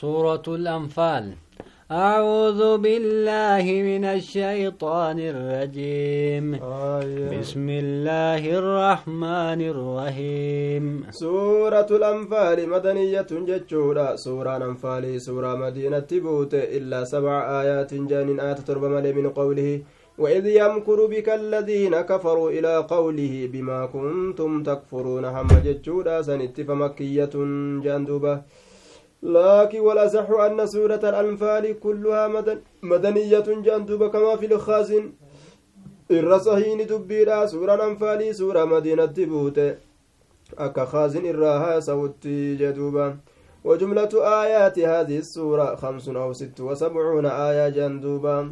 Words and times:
سورة 0.00 0.42
الأنفال. 0.48 1.24
أعوذ 1.90 2.78
بالله 2.84 3.64
من 3.90 4.04
الشيطان 4.04 5.18
الرجيم. 5.32 6.46
آية. 7.00 7.40
بسم 7.40 7.66
الله 7.82 8.42
الرحمن 8.60 9.60
الرحيم. 9.72 10.84
سورة 11.10 11.88
الأنفال 11.90 12.58
مدنية 12.68 13.30
جتشورا 13.48 14.16
سورة 14.16 14.56
الأنفال 14.56 15.20
سورة 15.20 15.52
مدينة 15.56 16.10
بوت 16.12 16.54
إلا 16.54 17.04
سبع 17.04 17.62
آيات 17.62 17.94
جان 17.94 18.40
آت 18.40 18.60
تربى 18.68 19.12
من 19.12 19.26
قوله 19.30 19.80
وإذ 20.18 20.46
يمكر 20.46 21.06
بك 21.06 21.28
الذين 21.28 21.94
كفروا 22.00 22.50
إلى 22.50 22.76
قوله 22.76 23.34
بما 23.52 23.86
كنتم 23.86 24.62
تكفرون. 24.62 25.24
هم 25.24 25.48
جتشورا 25.64 26.22
سنت 26.22 26.60
فمكية 26.60 27.34
جندوبة 27.84 28.65
لكن 29.26 29.80
والأصح 29.80 30.30
أن 30.30 30.66
سورة 30.66 31.02
الأنفال 31.10 31.80
كلها 31.80 32.28
مدن 32.28 32.58
مدنية 32.82 33.46
جندوبة 33.66 34.08
كما 34.08 34.36
في 34.36 34.46
الخازن 34.46 35.04
الرصهين 36.10 36.86
دبيرا 36.86 37.46
سورة 37.46 37.74
الأنفال 37.74 38.34
سورة 38.34 38.64
مدينة 38.64 39.16
بوته 39.18 39.74
أكا 40.58 40.84
خازن 40.84 41.26
الراها 41.26 41.80
سوتي 41.80 42.54
جدوبا 42.54 43.16
وجملة 43.64 44.12
آيات 44.42 44.78
هذه 44.78 45.18
السورة 45.18 45.74
خمس 45.74 46.08
أو 46.08 46.32
ست 46.32 46.60
وسبعون 46.60 47.26
آية 47.26 47.68
جندوبا 47.68 48.50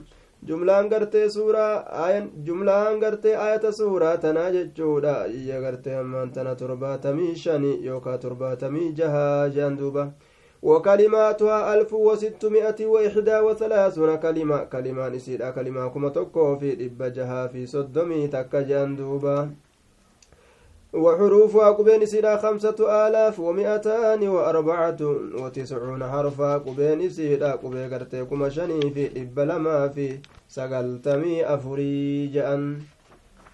jumlaan 0.49 0.89
gartee 0.89 1.29
suuraa 1.31 2.09
jumlaan 2.47 2.99
gartee 3.01 3.37
ayata 3.37 3.73
suuraa 3.73 4.17
tanaa 4.17 4.51
jechuudha. 4.51 5.15
Iyya 5.27 5.61
gartee 5.61 5.97
ammaan 5.97 6.33
tana 6.33 6.55
torbaatamii 6.55 7.35
shani 7.37 7.71
yookaa 7.87 8.19
torbaatamii 8.19 8.93
jahaa 8.93 9.49
jean 9.49 9.79
duuba. 9.79 10.05
وكلماتها 10.65 11.75
ألف 11.75 11.93
وستمائة 11.93 12.87
وإحدى 12.87 13.37
وثلاثون 13.39 14.17
كلمة. 14.17 14.59
كلمة 14.73 15.09
نسيرة 15.09 15.51
كلمة 15.51 15.89
كما 15.89 16.09
تكو 16.09 16.57
في 16.57 16.87
إبجها 16.87 17.47
في 17.53 17.67
صدمي 17.67 18.29
تكجان 18.29 18.97
دوبا. 18.97 19.51
وحروفها 20.95 21.71
قبين 21.71 22.07
سيرا 22.07 22.37
خمسة 22.37 22.79
آلاف 23.07 23.41
ومئتان 23.41 24.29
وأربعة 24.29 25.01
وتسعون 25.43 26.03
حرفا 26.05 26.59
قبين 26.59 27.11
سيرا 27.11 27.53
قبين 27.53 27.95
قرتيكم 27.95 28.49
شني 28.49 28.91
في 28.95 29.05
إبلما 29.23 29.89
في 29.89 30.19
سقلتمي 30.49 31.45
أفري 31.55 32.27
جأن 32.27 32.79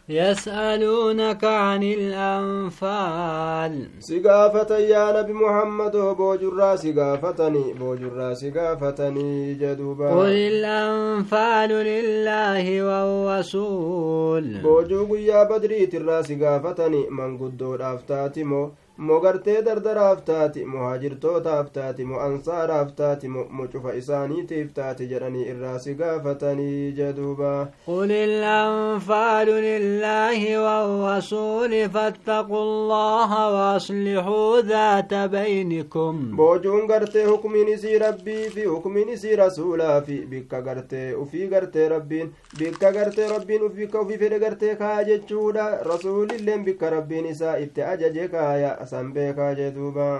يسألونك 0.09 1.45
عن 1.45 1.83
الأنفال. 1.83 3.89
سقافة 3.99 4.79
يا 4.79 5.23
نبي 5.23 5.33
محمد 5.33 5.97
بوجرا 5.97 6.77
سقافتني 6.77 7.73
بوجرا 7.81 8.35
سقافتني 8.35 9.55
جدوبا. 9.55 10.11
قل 10.11 10.27
الأنفال 10.27 11.71
لله 11.71 12.83
والرسول. 12.83 14.61
بوجو 14.63 15.15
يا 15.15 15.45
بدري 15.45 15.87
ترى 15.87 16.23
سقافتني 16.23 17.11
من 17.11 17.39
قدو 17.39 17.75
الأفتاتمو 17.75 18.71
moo 19.09 19.21
gartee 19.25 19.63
dardaraaf 19.67 20.19
taati 20.31 20.65
moo 20.73 20.83
haajirtootaaf 20.87 21.69
taati 21.77 22.05
moo 22.11 22.19
ansaaraaf 22.27 22.89
taati 23.01 23.29
moo 23.35 23.67
cufa 23.73 23.95
isaaniitiif 24.01 24.73
taati 24.79 25.07
jedhanii 25.13 25.47
irraa 25.53 25.79
si 25.85 25.95
gaafatanii 26.01 26.93
jeduuba. 26.99 27.53
قل 27.87 28.11
الأنفال 28.13 29.47
لله 29.49 30.41
والرسول 30.65 31.91
فاتقوا 31.91 32.63
الله 32.63 33.31
وأصلحوا 33.55 34.61
ذات 34.61 35.15
بينكم 35.15 36.37
بوجون 36.37 36.91
غرتي 36.91 37.27
حكمين 37.27 37.77
سي 37.77 37.97
ربي 37.99 38.49
في 38.51 38.69
حكمين 38.69 39.17
سي 39.17 39.35
رسولا 39.35 40.01
في 40.01 40.25
بك 40.25 40.55
غرتي 40.55 41.15
وفي 41.15 41.49
غرتي 41.49 41.89
ربين 41.89 42.33
بك 42.61 42.85
غرتي 42.85 43.25
ربين 43.27 43.63
وفي 43.63 43.87
كوفي 43.87 44.19
في 44.19 44.29
غرتي 44.29 44.75
كاجچودا 44.75 45.83
رسول 45.87 46.31
الله 46.33 46.57
بك 46.57 46.83
ربين 46.83 47.27
إسا 47.27 47.63
اتأجج 47.63 48.19
كايا 48.25 48.83
san 48.93 49.13
beekaa 49.17 49.55
jee 49.59 49.73
duuba 49.81 50.13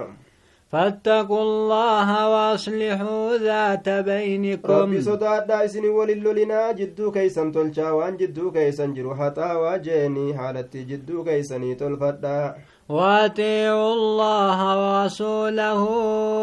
فاتقوا 0.73 1.43
الله 1.43 2.09
وأصلحوا 2.33 3.37
ذات 3.37 3.89
بينكم. 3.89 4.73
ربي 4.73 5.01
صدادا 5.03 5.65
اسني 5.65 5.89
وللولنا 5.89 6.73
جدو 6.73 7.11
كيسن 7.11 7.53
تلشا 7.53 7.91
وان 7.91 8.17
جدو 8.17 8.51
كيسن 8.55 8.95
جرو 8.95 9.15
حتا 9.15 9.53
واجيني 9.63 10.39
حالتي 10.39 10.83
جدو 10.91 11.25
كيسني 11.25 11.75
تلفدا 11.75 12.55
واتيعوا 12.91 13.93
الله 13.95 14.59
ورسوله 14.81 15.83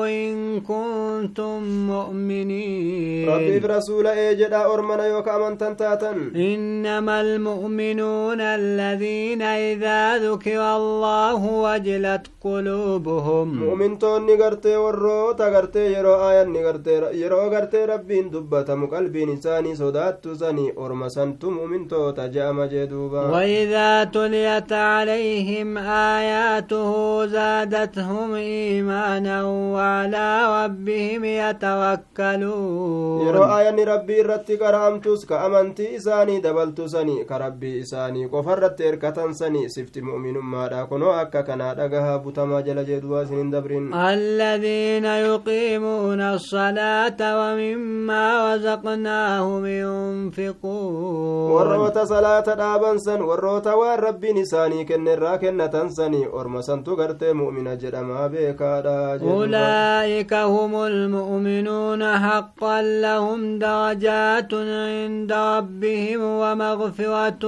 إن 0.07 0.61
كنتم 0.61 1.59
مؤمنين. 1.91 3.29
ربي 3.29 3.59
برسول 3.59 4.07
ايجدا 4.07 4.65
أرمنا 4.73 5.05
يوكا 5.07 5.37
من 5.37 5.57
تنتاتا 5.57 6.11
إنما 6.35 7.21
المؤمنون 7.21 8.41
الذين 8.41 9.41
إذا 9.41 10.17
ذكر 10.17 10.61
الله 10.75 11.41
وجلت 11.45 12.25
قلوبهم. 12.41 13.47
مؤمن 13.63 13.99
توني 13.99 14.35
غرتي 14.35 14.75
وروتا 14.77 15.49
غرتي 15.49 15.93
يرو 15.93 16.15
آية 16.29 16.47
غرتي 16.65 16.95
يرو 17.21 17.39
غرتي 17.53 17.85
ربي 17.85 18.21
دبتا 18.21 18.75
مقلبي 18.75 19.25
نساني 19.25 19.75
صدات 19.75 20.27
سني 20.27 20.73
أرما 20.77 21.07
سنتم 21.09 21.53
مؤمن 21.53 21.87
توتا 21.87 22.27
جام 22.27 22.63
جدوبا 22.63 23.21
وإذا 23.35 24.03
تليت 24.03 24.73
عليهم 24.73 25.77
آيات 25.77 26.36
آياته 26.37 27.25
زادتهم 27.25 28.33
إيمانا 28.35 29.43
وعلى 29.73 30.27
ربهم 30.57 31.23
يتوكلون. 31.41 33.27
يرو 33.27 33.43
آيان 33.57 33.79
ربي 33.79 34.21
رتي 34.21 34.57
كرامتوس 34.57 35.25
كأمنتي 35.25 35.95
إساني 35.97 36.39
دبلتو 36.39 36.87
سني 36.87 37.23
كربي 37.29 37.81
إساني 37.81 38.25
قفرت 38.25 38.81
إركتن 38.81 39.33
سني 39.33 39.69
سفت 39.69 39.97
مؤمن 39.99 40.33
ما 40.51 40.67
داكنو 40.67 41.11
أكا 41.11 41.41
كنا 41.41 41.73
دقها 41.73 42.17
بتما 42.17 42.61
جل 42.61 42.85
جدوا 42.85 43.23
سنين 43.23 43.49
دبرين 43.51 43.93
الذين 43.93 45.05
يقيمون 45.05 46.21
الصلاة 46.21 47.19
ومما 47.39 48.55
رزقناهم 48.55 49.65
ينفقون 49.65 51.51
وروت 51.51 51.97
صلاة 51.99 52.47
دابا 52.61 52.97
سن 52.97 53.21
وروت 53.21 53.67
وان 53.67 53.99
ربي 53.99 54.33
نساني 54.33 54.85
كن 54.85 55.07
الراكنة 55.07 55.87
سني 55.97 56.16
orma 56.25 56.61
santu 56.63 56.95
gartee 56.95 57.33
mu'mina 57.33 57.75
jedhamaa 57.75 58.29
beekaadha 58.29 58.97
أولئك 59.21 60.33
هم 60.33 60.75
المؤمنون 60.75 62.03
حقا 62.17 62.81
لهم 62.81 63.59
درجات 63.59 64.53
عند 64.53 65.31
ربهم 65.33 66.21
ومغفرة 66.21 67.43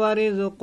ورزق 0.00 0.60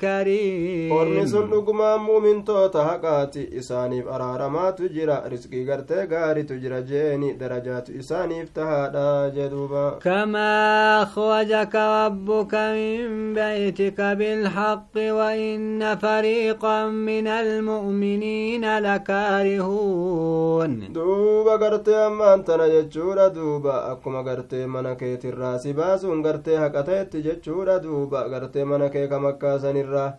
كريم 0.00 0.92
ormi 0.92 1.26
sun 1.28 1.50
dhugumaan 1.50 2.00
mu'mintoota 2.08 2.84
haqaati 2.88 3.48
isaaniif 3.60 4.06
araaramaatu 4.14 4.88
jira 4.96 5.16
risqii 5.32 5.64
gartee 5.64 6.06
gaaritu 6.12 6.54
jira 6.62 6.80
jeeni 6.90 7.34
darajaatu 7.40 7.92
isaaniif 8.00 8.52
tahaadha 8.54 9.30
jedhuuba 9.36 9.98
كما 10.04 11.02
أخرجك 11.02 11.74
ربك 11.74 12.54
من 12.54 13.34
بيتك 13.34 14.00
بالحق 14.00 14.94
وإن 14.96 15.96
فريقا 15.96 16.86
من 17.07 17.27
المؤمنين 17.27 18.65
لكارهون 18.79 20.71
دوبا 20.93 21.55
غرتي 21.55 21.95
أما 21.95 22.33
أنتنا 22.33 22.67
جتشورا 22.67 23.27
دوبا 23.27 23.91
أكما 23.91 24.19
غرتي 24.27 24.65
منا 24.65 24.93
كيت 24.93 25.25
الراسي 25.25 25.73
باسون 25.73 26.25
غرتي 26.25 26.57
هكتت 26.57 27.15
جتشورا 27.15 27.77
دوبا 27.77 28.19
غرتي 28.31 28.63
منا 28.63 28.87
كي 28.87 29.07
كمكاسن 29.07 29.77
الرا 29.77 30.13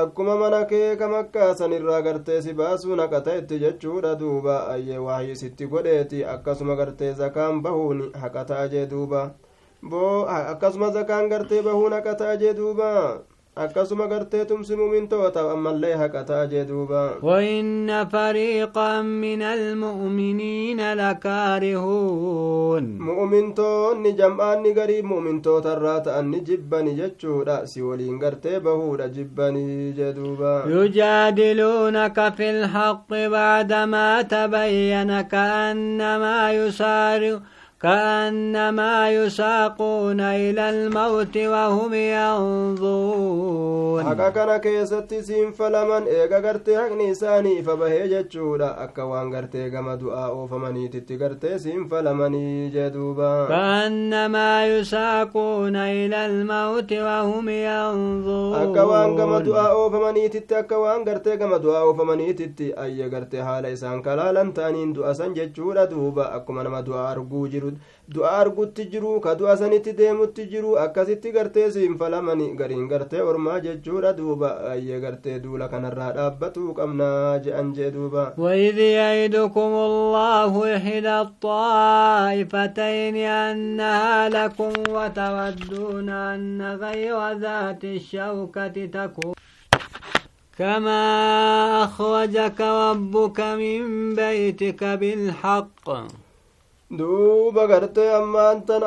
akkuma 0.00 0.36
mana 0.40 0.64
kee 0.70 0.96
ka 0.96 1.06
makkaasan 1.08 1.72
irraa 1.76 2.00
gartee 2.06 2.40
si 2.42 2.52
baasuun 2.60 3.00
akka 3.04 3.18
ta'etti 3.26 3.58
jechuudha 3.62 4.12
duuba 4.20 4.54
ayyee 4.74 4.98
waahii 5.06 5.36
sitti 5.40 5.66
godheeti 5.72 6.24
akkasuma 6.34 6.74
gartee 6.80 7.12
zakaan 7.20 7.56
bahuun 7.64 7.98
haqa 8.22 8.44
ta'a 8.50 8.68
jee 8.72 8.86
duuba 8.92 9.20
boo 9.90 10.24
akkasuma 10.52 10.88
zakaan 10.96 11.28
gartee 11.32 11.62
bahuun 11.66 11.92
haqa 11.98 12.14
ta'a 12.20 12.36
jee 12.42 12.54
duuba 12.60 12.88
Akkasuma 13.65 14.07
gartee 14.07 14.45
tumsi 14.45 14.75
mumintoota 14.79 15.41
ammallee 15.53 15.93
haqataa 16.01 16.45
jee 16.51 16.65
duuba 16.69 17.01
وإن 17.23 18.05
فريقا 18.09 19.01
من 19.01 19.41
المؤمنين 19.41 20.93
لكارهون 20.93 22.83
mu'mintoonni 23.07 24.11
jam'aanni 24.19 24.73
garii 24.79 25.01
mu'mintoota 25.11 25.73
irraa 25.77 25.99
ta'anni 26.07 26.39
jibbani 26.49 26.93
jechuudha 26.99 27.57
si 27.67 27.81
waliin 27.81 28.19
gartee 28.19 28.59
bahuudha 28.59 29.07
jibbanii 29.09 29.93
jee 29.97 30.13
duuba 30.13 30.63
يجادلونك 30.67 32.33
في 32.37 32.49
الحق 32.49 33.09
بعدما 33.13 34.21
تبين 34.21 35.21
كأنما 35.21 36.51
يسارع 36.53 37.39
كأنما 37.82 39.10
يساقون 39.10 40.20
إلى 40.20 40.70
الموت 40.70 41.36
وهم 41.36 41.94
ينظرون 41.94 43.52
haqa 44.04 44.30
kana 44.34 44.58
keessatti 44.64 45.18
siin 45.22 45.50
falaman 45.58 46.06
eega 46.18 46.38
gartee 46.44 46.76
haqni 46.78 47.08
isaanii 47.14 47.56
ifa 47.62 47.74
bahee 47.80 48.06
jechuudha 48.12 48.68
akka 48.84 49.04
waan 49.10 49.30
gartee 49.34 49.66
gama 49.74 49.96
du'aa 50.02 50.28
oofamaniititti 50.36 51.16
gartee 51.22 51.58
siin 51.64 51.82
falamanii 51.90 52.70
jee 52.76 52.90
duuba 52.94 53.48
كأنما 53.48 54.66
يساقون 54.66 55.76
إلى 55.76 56.26
الموت 56.26 56.92
وهم 56.92 57.48
ينظرون 57.48 58.54
akka 58.62 58.86
waan 58.92 59.16
gama 59.16 59.40
du'aa 59.48 59.74
oofamaniititti 59.74 60.54
akka 60.62 60.78
waan 60.84 61.04
gartee 61.04 61.36
gama 61.36 61.58
du'aa 61.58 61.82
oofamaniititti 61.90 62.72
ayya 62.76 63.08
gartee 63.08 63.40
haala 63.48 63.68
isaan 63.68 64.02
kalaalan 64.02 64.52
ta'aniin 64.52 64.94
du'a 64.94 65.14
san 65.14 65.34
jechuudha 65.34 65.86
duuba 65.90 66.30
akkuma 66.38 66.62
nama 66.62 66.82
du'a 66.82 67.08
arguu 67.10 67.48
jiru 67.48 67.65
du'a 68.15 68.31
argutti 68.41 68.85
jiru 68.91 69.19
ka 69.25 69.35
du'a 69.39 69.55
sanitti 69.61 69.93
deemutti 69.99 70.45
jiru 70.51 70.75
akkasitti 70.83 71.31
gartee 71.37 71.67
siin 71.71 71.97
falamani 72.01 72.47
gariin 72.59 72.87
gartee 72.91 73.21
ormaa 73.21 73.59
jechuudha 73.65 74.13
duuba 74.19 74.49
ayya 74.73 74.99
gartee 75.05 75.39
duula 75.43 75.67
kanarraa 75.73 76.11
dhaabbatuu 76.19 76.73
qabnaa 76.79 77.39
je'an 77.47 77.73
jee 77.79 77.91
duuba 77.91 78.33
وإذ 78.37 78.77
يعدكم 78.79 79.71
الله 79.89 80.75
إحدى 80.77 81.15
الطائفتين 81.21 83.15
أنها 83.17 84.29
لكم 84.29 84.73
وتودون 84.89 86.09
أن 86.09 86.61
غير 86.75 87.31
ذات 87.31 87.83
الشوكة 87.83 88.85
تكون 88.85 89.33
كما 90.57 91.03
أخرجك 91.83 92.61
ربك 92.61 93.39
من 93.41 94.15
بيتك 94.15 94.83
بالحق 94.83 95.87
duuba 96.89 97.67
gartee 97.67 98.09
ammaan 98.15 98.65
tan 98.65 98.83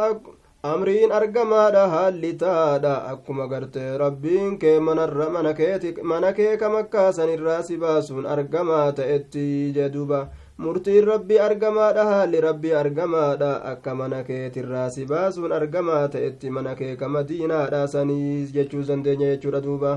amriin 0.62 1.12
argamaadha 1.12 1.88
haalli 1.94 2.32
taadha 2.42 2.94
akkuma 3.12 3.46
gartee 3.48 3.98
rabbiin 3.98 4.58
kee 4.58 4.78
manarra 4.80 5.28
mana 5.30 6.32
kee 6.32 6.56
kamakkaasan 6.56 7.28
irraa 7.36 7.62
si 7.62 7.76
baasuun 7.76 8.26
argamaa 8.26 8.92
ta'etti 8.92 9.72
jeduba 9.76 10.28
murtiin 10.58 11.04
rabbii 11.12 11.38
argamaadha 11.48 12.04
haalli 12.04 12.40
rabbii 12.40 12.72
argamaadha. 12.82 13.52
Akka 13.72 13.94
mana 13.94 14.24
keetirraa 14.24 14.88
si 14.90 15.06
baasuun 15.06 15.52
argamaa 15.52 16.08
ta'etti 16.08 16.50
mana 16.50 16.74
kee 16.74 16.96
kamadiinaadha 16.96 17.86
sanii 17.88 18.46
jechuu 18.56 18.84
dandeenya 18.88 19.30
jechuudha 19.36 19.60
duuba 19.60 19.92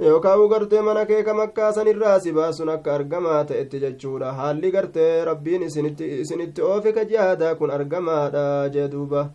yookaan 0.00 0.48
gartee 0.48 0.80
mana 0.82 1.06
kee 1.06 1.22
kamakkaasan 1.22 1.86
irraa 1.86 2.18
si 2.20 2.32
baasuun 2.32 2.68
akka 2.68 2.94
argamaa 2.94 3.44
ta'etti 3.44 3.80
jechuudha. 3.80 4.32
Haalli 4.32 4.70
gartee 4.72 5.24
rabbiin 5.24 5.62
isinitti 5.62 6.62
oofe 6.62 6.92
ka 6.92 7.04
jihaadaa 7.04 7.54
kun 7.54 7.70
argamaadha 7.70 8.68
jee 8.74 8.88
duuba. 8.92 9.30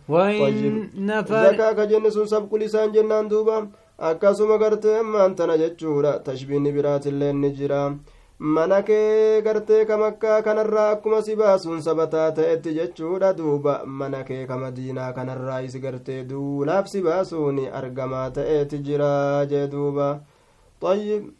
Zakaa 1.44 1.74
ka 1.74 1.86
jenne 1.86 2.10
sun 2.10 2.26
sabqul 2.28 2.62
isaan 2.62 2.92
jennaan 2.92 3.30
duuba. 3.30 3.66
Akkasuma 3.98 4.58
gartee 4.58 4.98
ammaan 4.98 5.34
tana 5.36 5.56
jechuudha. 5.58 6.18
Tashbiinni 6.24 6.72
biraatillee 6.72 7.32
ni 7.32 7.50
jira. 7.52 7.92
Mana 8.38 8.82
kee 8.82 9.42
gartee 9.42 9.84
kamakkaa 9.84 10.42
kanarraa 10.42 10.90
akkuma 10.90 11.22
si 11.22 11.36
baasuun 11.36 11.82
sabataa 11.82 12.30
ta'etti 12.32 12.74
jechuudha 12.74 13.32
duuba. 13.36 13.80
Mana 13.86 14.24
kee 14.24 14.46
kama 14.46 14.70
diinaa 14.76 15.12
kanarraa 15.12 15.60
isi 15.62 15.80
gartee 15.80 16.24
duulaaf 16.30 16.86
si 16.88 17.02
baasuun 17.02 17.58
argamaa 17.80 18.30
ta'etti 18.30 18.78
jira 18.78 19.44
jee 19.50 19.66
duuba 19.72 20.20
طيب. 20.80 21.30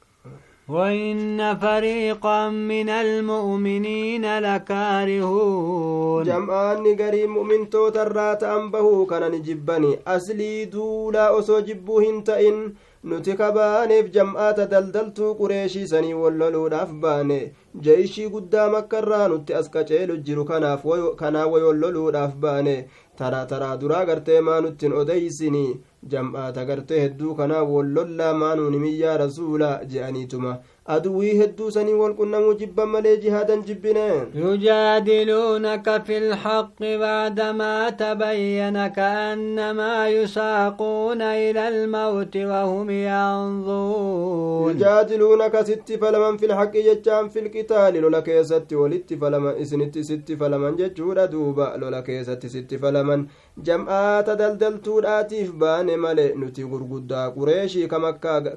وإن 0.68 1.58
فريقا 1.58 2.48
من 2.48 2.88
المؤمنين 2.88 4.38
لكارهون. 4.38 6.24
جمعان 6.24 6.96
غري 7.00 7.26
مؤمن 7.26 7.70
توترات 7.70 8.42
أنبهو 8.42 9.06
كان 9.06 9.32
نجبني. 9.32 9.98
أسلي 10.06 10.64
دولا 10.64 11.38
أسو 11.38 11.58
جبوهن 11.60 12.24
تئن 12.24 12.74
nuti 13.04 13.34
kabaaneef 13.40 14.10
jam'aata 14.14 14.66
daldaltuu 14.72 15.34
qureeshii 15.38 15.86
sanii 15.92 16.12
walloluudhaaf 16.22 16.90
baane 17.04 17.38
jeeshii 17.86 18.28
guddaa 18.34 18.66
makkarraa 18.74 19.28
nutti 19.32 19.54
as 19.60 19.70
qaceelu 19.76 20.16
jiru 20.26 20.44
kanaaf 20.50 20.84
kanaa 21.20 21.46
wayolloluudhaaf 21.52 22.34
baane 22.44 22.74
taraa 23.18 23.46
taraa 23.52 23.76
duraa 23.84 24.04
gartee 24.10 24.40
maa 24.48 24.60
nuttin 24.66 24.92
odeysinii 25.02 25.80
jam'aata 26.14 26.64
gartee 26.72 27.00
hedduu 27.04 27.34
kanaa 27.40 27.62
wallollaa 27.72 28.34
maanuun 28.42 28.74
himiyyaa 28.78 29.16
rasuula 29.24 29.70
je'aniituma 29.94 30.52
aduwwii 30.94 31.34
hedduu 31.40 31.70
sanii 31.70 31.92
walqunnamuu 32.02 32.54
jibban 32.54 32.88
malee 32.88 33.16
jihaadan 33.16 33.62
jibbine 33.68 34.06
يجادلونك 34.34 36.02
في 36.06 36.18
الحق 36.18 36.78
بعدما 36.80 37.90
تبين 37.90 38.86
كأنما 38.86 40.08
يساقون 40.08 41.22
إلى 41.22 41.68
الموت 41.68 42.36
وهم 42.36 42.90
ينظرون 42.90 44.70
يجادلونك 44.76 45.54
ست 45.62 45.92
فلمن 46.00 46.36
في 46.36 46.46
الحق 46.46 46.72
جتان 46.76 47.28
في 47.28 47.38
القتال 47.40 47.94
لولا 47.94 48.20
كيست 48.20 48.72
ولت 48.72 49.14
فلمن 49.14 49.52
اسنت 49.62 49.98
ست 49.98 50.32
فلمن 50.40 50.76
جتشورا 50.76 51.24
دوبا 51.24 51.74
لولا 51.80 52.00
كيست 52.00 52.46
ست 52.46 52.74
فلمن 52.74 53.26
جمعات 53.58 54.30
دلدلتو 54.30 55.00
داتيف 55.00 55.50
بان 55.52 55.96
مالي 55.96 56.34
نتي 56.34 56.64
غرغدا 56.64 57.28
قريشي 57.28 57.86
كما 57.86 58.10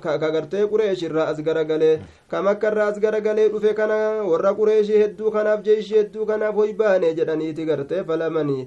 كغرتي 0.04 0.64
قريشي 0.64 1.06
الرأس 1.08 1.40
غرغلي 1.40 2.00
kamakka 2.32 2.68
irraa 2.72 2.88
as 2.92 2.98
garagalee 3.00 3.50
dhufe 3.54 3.76
kana 3.76 3.98
warra 4.30 4.52
qureeshii 4.60 5.02
hedduu 5.04 5.32
kanaaf 5.36 5.60
jeeshii 5.68 5.98
hedduu 6.00 6.26
kanaaf 6.30 6.56
hoybaane 6.56 7.10
jedhaniiti 7.20 7.66
gartee 7.70 8.04
falamanii 8.08 8.64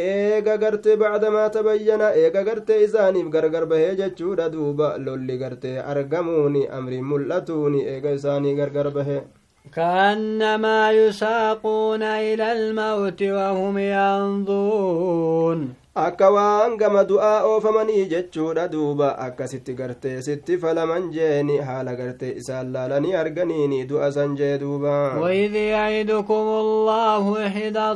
eega 0.00 0.56
gartee 0.64 0.96
bacdamaa 1.02 1.48
tabayyana 1.54 2.08
eega 2.22 2.42
gartee 2.48 2.82
isaaniif 2.86 3.28
gargar 3.36 3.64
bahee 3.70 3.94
jechuudha 4.00 4.50
duuba 4.54 4.88
lolli 5.06 5.38
gartee 5.42 5.78
argamuuni 5.92 6.62
amriin 6.78 7.04
mul'atuuni 7.12 7.80
eega 7.94 8.12
isaanii 8.18 8.54
gargar 8.60 8.88
bahee 8.98 9.20
كأنما 9.74 10.92
يساقون 10.92 12.02
إلى 12.02 12.52
الموت 12.52 13.22
وهم 13.22 13.78
ينظرون. 13.78 15.06
Akka 15.96 16.28
waan 16.34 16.76
gama 16.80 17.02
du'aa 17.10 17.44
oofamanii 17.50 18.04
jechuudha 18.12 18.64
duuba 18.72 19.06
akkasitti 19.26 19.74
gartee 19.78 20.16
sitti 20.26 20.58
falaman 20.64 21.06
jeeni 21.14 21.56
haala 21.68 21.94
gartee 22.00 22.32
isaan 22.40 22.72
laalanii 22.74 23.14
arganiini 23.20 23.78
du'a 23.92 24.10
san 24.16 24.36
jee 24.40 24.58
duuba 24.62 24.96
وإذ 25.22 25.54
يعدكم 25.54 26.34
الله 26.62 27.46
إحدى 27.46 27.86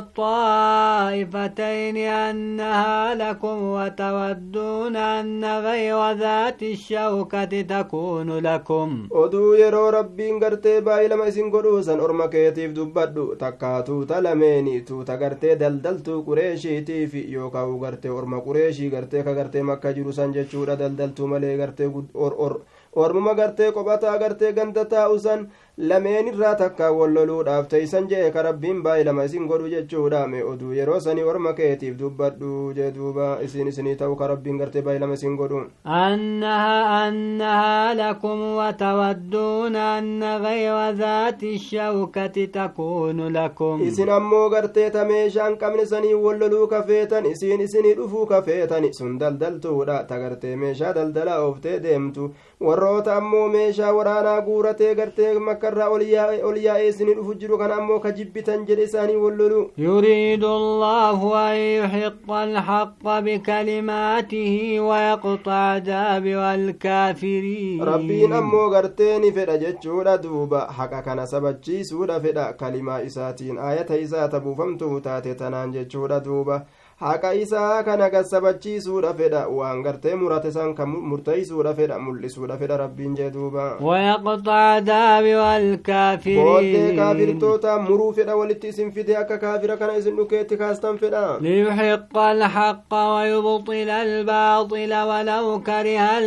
الطائفتين 0.81 1.97
أنها 1.97 3.15
لكم 3.15 3.57
وتودون 3.63 4.95
أن 4.95 5.45
غير 5.45 6.11
ذات 6.11 6.63
الشوكة 6.63 7.61
تكون 7.61 8.37
لكم 8.39 9.07
oduu 9.11 9.53
yeroo 9.61 9.91
rabbiin 9.91 10.39
gartee 10.39 10.81
baay'ilama 10.81 11.27
isin 11.27 11.49
godhuusan 11.51 11.99
orma 12.01 12.27
keetiif 12.27 12.73
dubbadhu 12.75 13.35
takkaa 13.35 13.81
tuuta 13.83 14.21
lameeni 14.23 14.81
tuuta 14.81 15.17
gartee 15.17 15.55
daldaltuu 15.59 16.23
qureeshiitiif 16.23 17.13
yookaan 17.33 17.69
gartee 17.91 18.11
orma 18.21 18.41
qureeshii 18.47 18.89
gartee 18.97 19.23
ka 19.23 19.33
gartee 19.41 19.63
makka 19.71 19.93
jiru 19.99 20.13
san 20.19 20.33
jechuudha 20.33 20.75
daldaltuu 20.83 21.27
malee 21.27 21.57
gartee 21.57 21.89
ormuma 22.95 23.33
gartee 23.35 23.71
qophataa 23.71 24.17
gartee 24.19 24.53
ganda 24.53 24.85
taa'usan 24.85 25.47
lameen 25.70 25.70
irraa 25.81 26.55
takkaa 26.55 26.91
walloluudhaaf 26.91 27.67
teeysan 27.69 28.07
jee 28.09 28.31
ka 28.31 28.41
rabbiin 28.43 28.81
baay'ilama 28.83 29.23
isin 29.25 29.47
godhu 29.47 29.69
jechuudha 29.69 30.27
me 30.27 30.43
oduu 30.43 30.73
yeroo 30.73 30.99
sanii 30.99 31.23
orma 31.23 31.53
keetiif 31.53 31.95
dubbadhu 31.99 32.73
jee 32.75 32.91
duuba 32.95 33.39
isin 33.45 33.67
isinii 33.67 33.95
ta'u 33.95 34.15
ka 34.15 34.27
rabbiin 34.27 34.57
gartee 34.59 34.81
baay'ilama 34.81 35.13
isin 35.13 35.35
godhu 35.37 35.61
أنها 35.85 37.07
أنها 37.07 37.93
لكم 37.93 38.41
وتودون 38.55 39.75
أن 39.75 40.23
غير 40.23 40.89
ذات 40.91 41.43
الشوكة 41.43 42.45
تكون 42.45 43.27
لكم 43.27 43.81
isin 43.87 44.09
ammoo 44.09 44.49
gartee 44.49 44.89
ta 44.91 45.05
meeshaan 45.05 45.57
qabne 45.57 45.85
sanii 45.85 46.13
walloluu 46.13 46.67
kafeetan 46.67 47.25
isiin 47.25 47.61
isinii 47.61 47.95
dhufuu 47.95 48.25
kafeetan 48.25 48.93
sun 48.93 49.19
daldaltuudha 49.19 50.03
ta 50.07 50.19
gartee 50.19 50.55
meeshaa 50.55 50.93
daldalaa 50.95 51.39
ooftee 51.47 51.79
deemtu 51.83 52.31
warroota 52.61 53.15
ammoo 53.17 53.47
meeshaa 53.49 53.93
waraanaa 53.93 54.41
guuratee 54.41 54.95
gartee 54.95 55.33
makkarraa 55.71 56.43
ol 56.47 56.57
yaa'ee 56.57 56.87
isinii 56.89 57.13
dhufu 57.15 57.33
jiru 57.35 57.57
kana 57.57 57.75
ammoo 57.75 57.99
ka 57.99 58.11
jibbitan 58.11 58.65
jedhe 58.65 58.83
isaanii 58.83 59.15
wallolu 59.15 59.71
يريد 59.77 60.43
الله 60.43 61.19
أن 61.51 61.55
يحق 61.57 62.31
الحق 62.31 63.19
بكلماته 63.19 64.79
ويقطع 64.79 65.77
دابر 65.77 66.53
الكافرين 66.53 67.81
rabbiin 67.85 68.33
ammoo 68.33 68.69
gartee 68.69 69.19
ni 69.19 69.31
fedha 69.31 69.57
jechuudha 69.57 70.17
duuba 70.17 70.59
haqa 70.77 71.01
kana 71.01 71.27
sabachiisuudha 71.27 72.19
fedha 72.21 72.53
kalimaa 72.53 73.01
isaatiin 73.01 73.57
aayata 73.57 73.97
isaa 73.97 74.27
tabuufamtuu 74.27 74.99
taate 74.99 75.35
tanaan 75.35 75.71
jechuudha 75.71 76.19
duuba 76.19 76.65
haqa 77.01 77.29
isaa 77.43 77.83
kana 77.83 78.09
gassabachiisuudha 78.13 79.11
fedha 79.19 79.41
waan 79.59 79.79
gartee 79.85 80.15
murate 80.23 80.51
san 80.57 80.73
kan 80.79 80.89
murteeysuudha 81.11 81.73
fedha 81.79 81.95
mul'isuudha 82.05 82.57
fedha 82.61 82.77
rabbiin 82.83 83.15
jee 83.19 83.29
duuba 83.35 83.65
ويقطع 83.81 84.79
دابر 84.79 85.41
الكافرين 85.57 86.45
booddee 86.45 86.95
kaafirtoota 86.97 87.79
muruu 87.87 88.11
fedha 88.13 88.35
walitti 88.35 88.67
isin 88.67 88.91
fide 88.91 89.17
akka 89.17 89.37
kaafira 89.37 89.77
kana 89.77 89.97
isin 89.97 90.15
dhukeetti 90.15 90.57
kaastan 90.57 90.97
fedha 90.97 91.37
ليحق 91.41 92.17
الحق 92.17 92.93
ويبطل 92.93 93.89
الباطل 93.89 94.93
ولو 94.93 95.61
كره 95.63 96.17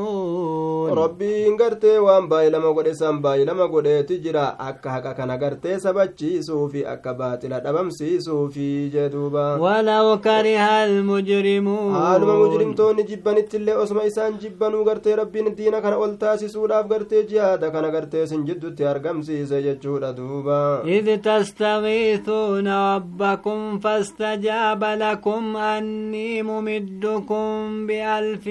المجرمون 0.00 0.90
rabbiin 1.00 1.56
gartee 1.56 1.98
waan 2.06 2.28
baay'ilama 2.28 2.72
godhe 2.78 2.94
san 2.94 3.20
baay'ilama 3.22 3.66
godheeti 3.74 4.18
jira 4.24 4.44
akka 4.68 4.90
haqa 4.94 5.14
kana 5.18 5.36
gartee 5.42 5.78
sabachiisuufi 5.84 6.86
akka 6.94 7.14
baaxila 7.20 7.60
dhabamsiisuufi 7.66 8.68
jee 8.94 9.08
duuba 9.14 9.44
ولو 9.80 10.20
كره 10.24 10.84
المجرمون 10.84 11.94
قالوا 11.96 12.46
مجرم 12.46 12.74
توني 12.74 13.02
جبان 13.02 13.36
اتلا 13.36 13.82
اسمع 13.82 14.06
إسان 14.06 14.38
جبان 14.38 14.74
وقرت 14.74 15.08
ربي 15.08 15.42
ندينا 15.42 15.80
كان 15.80 15.94
قلتا 15.94 16.36
سيسولا 16.36 16.82
فقرت 16.82 17.14
جهادا 17.14 17.68
كان 17.68 17.84
قرت 17.84 18.16
سنجد 18.16 18.74
تيار 18.74 18.98
قمسي 18.98 19.46
سيجد 19.46 19.80
دوبا 20.16 20.82
إذ 20.84 21.16
تستغيثون 21.16 22.68
ربكم 22.68 23.78
فاستجاب 23.78 24.84
لكم 24.84 25.56
أني 25.56 26.42
ممدكم 26.42 27.86
بألف 27.86 28.46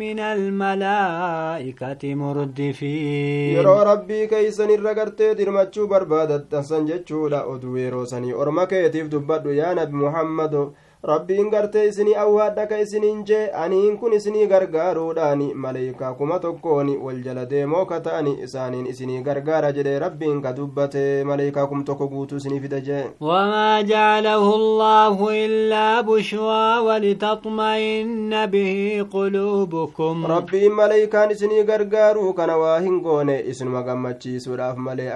من 0.00 0.18
الملائكة 0.18 2.14
مردفين. 2.14 3.56
يرو 3.56 3.82
ربي 3.82 4.26
كيسن 4.26 4.70
الرقرت 4.70 5.22
دير 5.22 5.50
بربادت 5.76 6.56
سنجد 6.56 7.04
جولا 7.04 7.54
أدويرو 7.54 8.04
سني 8.04 8.34
ارمكي 8.34 8.84
يتيف 8.84 9.06
دبادو 9.06 9.50
يا 9.50 9.74
نبي 9.74 9.96
محمد. 9.96 10.69
Rabbiin 11.08 11.48
gartee 11.50 11.86
isinii 11.88 12.14
awwaadha 12.22 12.66
ka 12.70 12.78
isiniin 12.78 13.20
jee 13.28 13.50
aniin 13.60 13.96
kun 13.98 14.12
isinii 14.12 14.46
gargaaruudhaani 14.46 15.54
maleeykaa 15.54 16.10
kuma 16.14 16.38
tokkooni 16.38 16.96
wal 17.04 17.22
jala 17.26 17.44
deemoo 17.52 17.84
ka 17.92 18.00
ta'ani 18.06 18.34
isaaniin 18.46 18.86
isinii 18.86 19.22
gargaara 19.28 19.70
jedhe 19.78 19.94
rabbiin 20.04 20.42
ka 20.46 20.52
dubbate 20.58 21.04
maleeykaa 21.30 21.66
kum 21.70 21.84
tokko 21.84 22.08
guutuu 22.08 22.36
isinii 22.36 22.60
fida 22.60 22.80
jee 22.88 23.04
وما 23.20 23.80
جعله 23.82 24.54
الله 24.56 25.16
إلا 25.46 26.00
بشرى 26.00 26.78
ولتطمئن 26.86 28.46
به 28.46 29.06
قلوبكم 29.12 30.26
rabbiin 30.26 30.72
maleeykaan 30.72 31.30
isinii 31.30 31.62
gargaaruu 31.64 32.32
kana 32.34 32.56
waa 32.56 32.78
hin 32.80 33.00
goone 33.00 33.40
isinuma 33.54 33.82
gammachiisuudhaaf 33.82 34.76
malee 34.76 35.08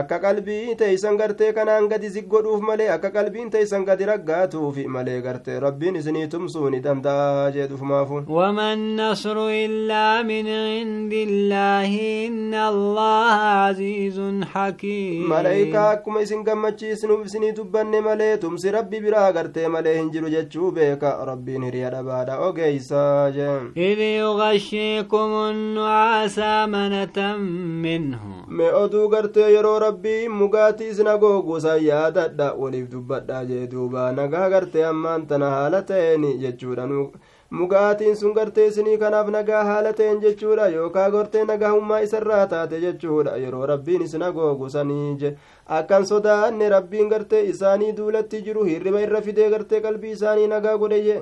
akka 0.00 0.18
qalbii 0.18 0.74
teeysan 0.76 1.16
gartee 1.16 1.52
kanaan 1.52 1.88
gadi 1.88 2.08
ziggodhuuf 2.08 2.60
malee 2.60 2.90
akka 2.98 3.10
qalbiin 3.10 3.50
teeysan 3.50 3.84
gadi 3.84 4.04
raggaatuufi 4.12 4.86
malee 4.88 5.11
gartee 5.20 5.60
rabbiin 5.60 5.96
isinii 5.96 6.26
tumsuu 6.28 6.70
ni 6.70 6.80
danda'a 6.80 7.50
jedhufumaafu 7.56 8.22
وما 8.28 8.72
النصر 8.72 9.36
إلا 9.48 10.22
من 10.22 10.46
عند 10.48 11.12
الله 11.12 11.90
إن 12.26 12.54
الله 12.54 13.32
عزيز 13.64 14.18
حكيم 14.52 15.28
maleeykaa 15.28 15.90
akkuma 15.90 16.20
isin 16.22 16.44
gammachiisnuuf 16.44 17.26
isinii 17.26 17.52
dubbanne 17.56 18.00
malee 18.00 18.36
tumsi 18.36 18.70
rabbi 18.70 19.00
biraa 19.00 19.32
gartee 19.32 19.68
malee 19.68 19.96
hin 19.98 20.10
jiru 20.10 20.28
jechuu 20.30 20.70
beeka 20.72 21.12
rabbiin 21.30 21.64
hiriya 21.64 21.90
dhabaadha 21.90 22.38
ogeeysaa 22.48 23.30
jee 23.30 23.60
إذ 23.76 23.98
يغشيكم 24.00 25.30
النعاس 25.50 26.38
أمنة 26.38 27.36
منه 27.84 28.20
me 28.48 28.68
oduu 28.72 29.08
gartee 29.08 29.50
yeroo 29.54 29.78
rabbii 29.78 30.28
mugaatii 30.28 30.88
isin 30.92 31.06
agooguusan 31.06 31.84
yaadadha 31.84 32.52
waliif 32.58 32.88
dubbadha 32.90 33.44
jee 33.46 33.66
duuba 33.66 34.12
nagaa 34.12 34.48
gartee 34.50 34.84
ammaan 35.01 35.25
tana 35.27 35.49
haala 35.55 35.81
ta'een 35.81 36.25
jechuudha 36.43 36.85
Nu- 36.91 37.11
mugaatiin 37.57 38.15
sun 38.19 38.33
gartee 38.37 38.65
isinii 38.67 38.97
kanaaf 39.03 39.27
nagaa 39.35 39.63
haala 39.69 39.93
ta'een 39.99 40.19
jechuudha 40.23 40.67
yookaa 40.75 41.09
gartee 41.11 41.43
nagahummaa 41.51 41.99
isarraa 42.07 42.47
taate 42.53 42.79
jechuudha 42.81 43.37
yeroo 43.43 43.65
rabbiin 43.71 44.01
isin 44.07 44.23
agooguusanii 44.29 45.15
je 45.21 45.31
akkan 45.79 46.05
sodaanne 46.11 46.69
rabbiin 46.75 47.09
gartee 47.15 47.43
isaanii 47.53 47.91
duulatti 47.97 48.41
jiru 48.49 48.63
hirriba 48.71 49.01
irra 49.07 49.21
fidee 49.29 49.49
gartee 49.55 49.81
qalbii 49.87 50.11
isaanii 50.19 50.47
nagaa 50.55 50.77
godhe 50.77 51.01
jee 51.09 51.21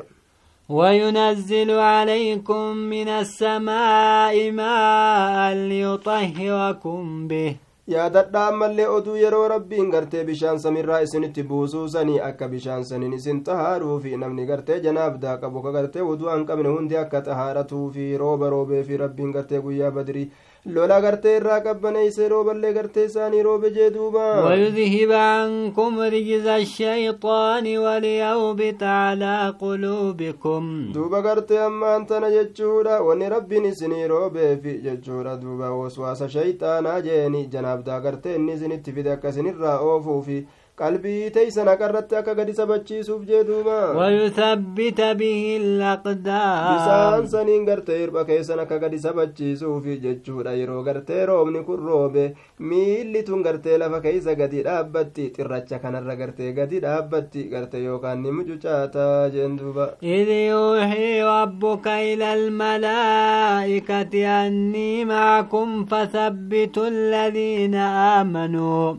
وينزل 0.70 1.70
عليكم 1.72 2.78
من 2.78 3.08
السماء 3.10 4.52
ماء 4.52 5.54
ليطهركم 5.54 7.28
به 7.28 7.56
Yaadadha 7.91 8.41
ammallee 8.49 8.87
oduu 8.97 9.15
yeroo 9.21 9.47
rabbiin 9.53 9.89
gartee 9.95 10.25
bishaan 10.27 10.59
samiirraa 10.65 10.99
isinitti 11.07 11.43
buusuusanii 11.53 12.21
akka 12.27 12.49
bishaan 12.53 12.85
saniin 12.91 13.13
isin 13.17 13.41
xahaaruufi 13.49 14.13
namni 14.23 14.45
gartee 14.51 14.77
janaabdaa 14.85 15.37
qabu 15.45 15.63
ka 15.65 15.73
gartee 15.77 16.03
wuduu 16.11 16.29
hin 16.35 16.45
qabne 16.51 16.69
hundi 16.77 16.97
akka 17.03 17.23
xahaaratuufi 17.29 18.07
rooba 18.23 18.51
roobeefi 18.55 18.97
rabbiin 19.05 19.33
gartee 19.39 19.61
guyyaa 19.67 19.91
badrii 19.99 20.31
lola 20.67 21.01
gartee 21.01 21.37
irraa 21.37 21.61
qabbaneeyse 21.65 22.29
rooballee 22.29 22.73
gartee 22.73 23.05
isaanii 23.09 23.43
roobe 23.43 23.71
jee 23.77 23.91
duuba 23.91 24.25
ويذهب 24.47 25.13
عنكم 25.13 26.01
رجز 26.01 26.47
الشيطان 26.47 27.79
وليوبت 27.79 28.83
على 28.83 29.55
قلوبكم 29.61 30.93
duuba 30.95 31.21
gartee 31.23 31.59
ammaan 31.59 32.07
tana 32.07 32.31
jechuudha 32.31 33.01
wanni 33.03 33.29
rabbiin 33.29 33.65
isinii 33.65 34.07
roobeefi 34.09 34.79
jechuudha 34.85 35.37
duuba 35.43 35.71
waswaasa 35.71 36.29
shayxaanaa 36.29 37.01
jeeni 37.01 37.47
janaabdaa 37.47 38.01
gartee 38.01 38.35
inni 38.37 38.53
isinitti 38.53 38.93
fide 38.93 39.13
akka 39.13 39.29
isinirraa 39.29 39.79
oofuufi 39.81 40.47
qalbii 40.79 41.31
teeysan 41.35 41.69
haqa 41.69 41.89
irratti 41.91 42.17
akka 42.21 42.35
gadi 42.35 42.53
sabachiisuuf 42.59 43.23
jeeduuba 43.31 43.79
wayuthabbita 43.99 45.09
bihi 45.21 45.59
laqdaam 45.81 46.69
bisaan 46.77 47.27
saniin 47.33 47.65
gartee 47.69 47.99
hirba 48.01 48.25
keessan 48.31 48.61
akka 48.65 48.79
gadi 48.85 48.99
sabachiisuufi 48.99 49.99
jechuudha. 50.05 50.53
Yeroo 50.61 50.83
gartee 50.83 51.27
roobni 51.27 51.63
kun 51.67 51.79
roobe 51.89 52.25
miilli 52.59 53.23
tun 53.29 53.43
gartee 53.43 53.79
lafa 53.83 54.01
keeysa 54.07 54.35
gadi 54.41 54.63
dhaabbatti 54.69 55.29
xirracha 55.37 55.79
kanarra 55.83 56.17
gartee 56.23 56.53
gadi 56.61 56.81
dhaabbatti 56.87 57.45
gartee 57.53 57.83
yookaan 57.85 58.23
ni 58.23 58.31
mucucaataa 58.39 59.29
jeen 59.37 59.59
duuba. 59.59 59.91
Id 60.01 60.29
yuuxii 60.49 61.21
rabbuka 61.29 62.01
ila 62.13 62.33
almalaa'ikati 62.39 64.25
annii 64.39 65.05
maakum 65.13 65.87
fasabbitu 65.93 66.85
alladhiina 66.93 67.85
aamanuu 68.09 68.97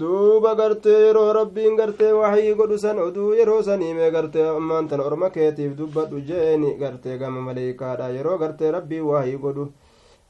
duuba 0.00 0.54
gartee 0.60 0.98
yeroo 1.06 1.32
rabbiin 1.38 1.76
gartee 1.80 2.12
waxii 2.20 2.54
godhu 2.60 2.78
san 2.84 2.98
oduu 3.06 3.30
yeroo 3.38 3.62
saniime 3.68 4.10
gartee 4.14 4.46
ammaan 4.56 4.88
tan 4.88 5.00
orma 5.00 5.28
keetiif 5.34 5.76
dubbadhu 5.78 6.20
jeeni 6.28 6.74
gartee 6.82 7.18
gama 7.18 7.40
maleeykaadha 7.48 8.08
yeroo 8.16 8.38
gartee 8.42 8.70
rabbii 8.76 9.00
waxii 9.10 9.36
godhu 9.44 9.66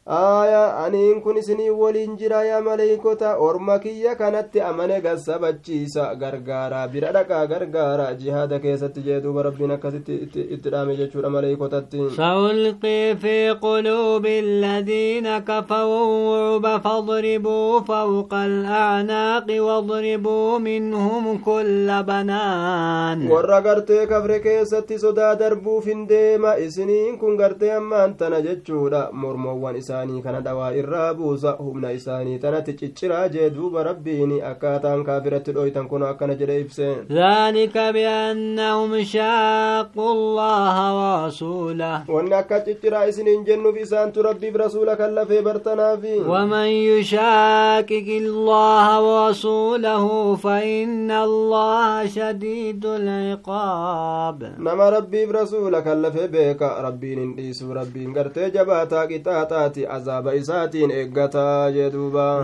aayaa 0.06 0.84
aniin 0.84 1.20
kun 1.24 1.36
isinii 1.40 1.70
waliin 1.70 2.16
jira 2.20 2.42
yaa 2.44 2.60
maleeykota 2.60 3.36
orma 3.46 3.78
kiyya 3.78 4.14
kanatti 4.16 4.60
amane 4.60 5.00
gassabachiisa 5.00 6.14
gargaara 6.22 6.88
bira 6.88 7.12
dhaqaa 7.16 7.46
gargaara 7.52 8.08
jihaada 8.14 8.58
keessatti 8.64 9.00
jee 9.06 9.20
duuba 9.24 9.42
rabbiin 9.46 9.70
akkasitti 9.76 10.14
itti- 10.26 10.70
dhaame 10.74 10.96
jechuudha 10.96 11.30
maleeykotatti 11.36 12.00
سألقي 12.16 13.16
في 13.16 13.50
قلوب 13.50 14.26
الذين 14.26 15.38
كفروا 15.38 16.04
الرعب 16.04 16.80
فاضربوا 16.84 17.80
فوق 17.80 18.34
الأعناق 18.34 19.46
واضربوا 19.50 20.58
منهم 20.58 21.38
كل 21.38 21.88
بنان 22.08 23.28
warra 23.30 23.60
gartee 23.60 24.06
kafre 24.06 24.38
keessatti 24.40 24.98
sodaa 24.98 25.34
darbuuf 25.40 25.86
hin 25.86 26.06
deema 26.08 26.54
isiniin 26.66 27.18
kun 27.18 27.36
gartee 27.36 27.72
ammaan 27.76 28.14
tana 28.16 28.40
jechuudha 28.42 29.08
mormowwan 29.12 29.76
isaanii 29.94 30.22
kana 30.22 30.40
dhawaa 30.40 30.72
irraa 30.74 31.14
buusa 31.14 31.50
humna 31.58 31.90
isaanii 31.92 32.38
tanatti 32.38 32.72
cicciraa 32.78 33.28
jee 33.28 33.50
duuba 33.56 33.82
rabbiin 33.88 34.32
akkaataan 34.50 35.04
kaafiratti 35.08 35.52
dhoytan 35.54 35.86
kun 35.88 36.02
akkana 36.02 36.34
jedhe 36.34 36.60
ibse 36.60 36.88
ذلك 37.10 37.78
بأنهم 37.78 39.02
شاقوا 39.04 40.12
الله 40.12 40.76
ورسوله 40.98 42.04
wanni 42.08 42.34
akka 42.34 42.60
cicciraa 42.66 43.04
isiniin 43.06 43.44
jennuuf 43.46 43.76
isaantu 43.76 44.22
rabbiif 44.22 44.54
rasuula 44.56 44.96
kan 44.96 45.14
lafee 45.14 45.42
bartanaafi 45.42 46.14
ومن 46.28 46.66
يشاكك 46.90 48.08
الله 48.08 48.86
ورسوله 49.08 50.34
فإن 50.36 51.10
الله 51.10 52.06
شديد 52.06 52.86
العقاب 52.86 54.38
nama 54.58 54.90
rabbiif 54.90 55.30
rasuula 55.30 55.82
kan 55.84 56.02
lafee 56.02 56.28
beeka 56.28 56.82
rabbiin 56.82 57.18
hin 57.18 57.32
dhiisu 57.36 57.74
rabbiin 57.74 58.12
gartee 58.12 58.50
jabaataa 58.50 59.06
qixaaxaati 59.06 59.83
isaati 59.84 59.96
azaaba 59.96 60.34
isaatiin 60.34 60.90
eeggataa 60.90 61.70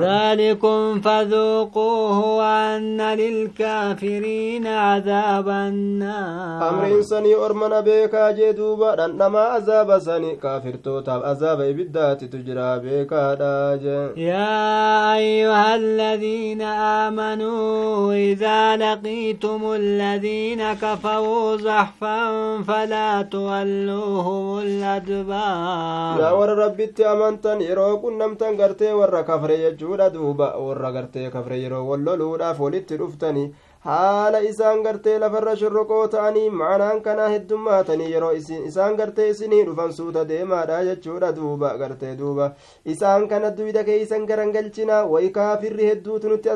ذلكم 0.00 1.00
فذوقوه 1.00 2.36
وأن 2.36 3.00
للكافرين 3.00 4.66
عذاب 4.66 5.48
النار 5.48 6.60
amriin 6.70 7.02
sanii 7.04 7.34
ormana 7.34 7.82
beekaa 7.82 8.32
jee 8.32 8.52
duuba 8.52 8.96
dhandhamaa 8.96 9.52
azaaba 9.52 10.00
sani 10.00 10.36
kaafirtootaaf 10.36 11.24
azaaba 11.24 11.66
ibiddaatitu 11.66 12.38
jira 12.38 12.78
beekaadha 12.78 13.78
jee 13.78 14.10
يا 14.16 15.14
أيها 15.14 15.74
الذين 15.74 16.62
آمنوا 17.06 18.14
إذا 18.14 18.76
لقيتم 18.76 19.60
الذين 19.72 20.72
كفروا 20.72 21.56
زحفا 21.56 22.18
فلا 22.62 23.22
تولوهم 23.22 24.40
yaa 24.60 24.62
الأدبار 24.62 26.34
warra 26.38 26.54
rabbitti 26.54 27.04
amantan 27.30 27.60
yeroo 27.62 27.98
qunnamtan 28.02 28.56
gartee 28.58 28.92
warra 28.92 29.22
kafre 29.24 29.56
jechuudha 29.62 30.10
duuba 30.14 30.48
warra 30.58 30.90
gartee 30.92 31.30
kafre 31.30 31.58
yeroo 31.62 31.84
wal 31.90 32.00
loluudhaaf 32.08 32.58
walitti 32.60 32.96
dhuftani 32.98 33.44
haala 33.84 34.40
isaan 34.50 34.82
gartee 34.86 35.18
lafarra 35.22 35.52
shorroqoo 35.60 36.00
ta'anii 36.14 36.50
maanaan 36.62 36.98
kanaa 37.06 37.28
heddummaatanii 37.34 38.08
yeroo 38.14 38.32
isaan 38.70 38.96
gartee 38.98 39.28
isinii 39.34 39.60
dhufan 39.68 39.92
suuta 39.98 40.24
deemaadha 40.32 40.80
jechuudha 40.88 41.30
duuba 41.38 41.70
gartee 41.82 42.10
duuba 42.18 42.50
isaan 42.94 43.24
kana 43.30 43.50
duyda 43.60 43.84
keeysan 43.88 44.26
garangalchinaa 44.30 45.00
wayi 45.14 45.30
kaafirri 45.38 45.88
hedduutu 45.90 46.28
nutti 46.34 46.50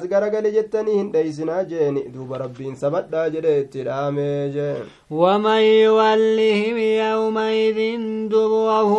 as 0.00 0.08
garagale 0.14 0.52
jettanii 0.58 0.96
hin 0.98 1.12
dheeysinaa 1.14 1.62
jeeni 1.74 2.04
duuba 2.16 2.38
rabbiin 2.44 2.76
sabadhaa 2.82 3.28
jedhe 3.36 3.58
itti 3.64 3.84
dhaamee 3.90 4.50
jee 4.58 4.76
ومن 5.10 5.60
يولهم 5.86 6.78
يومئذ 6.78 7.78
دبره 8.32 8.92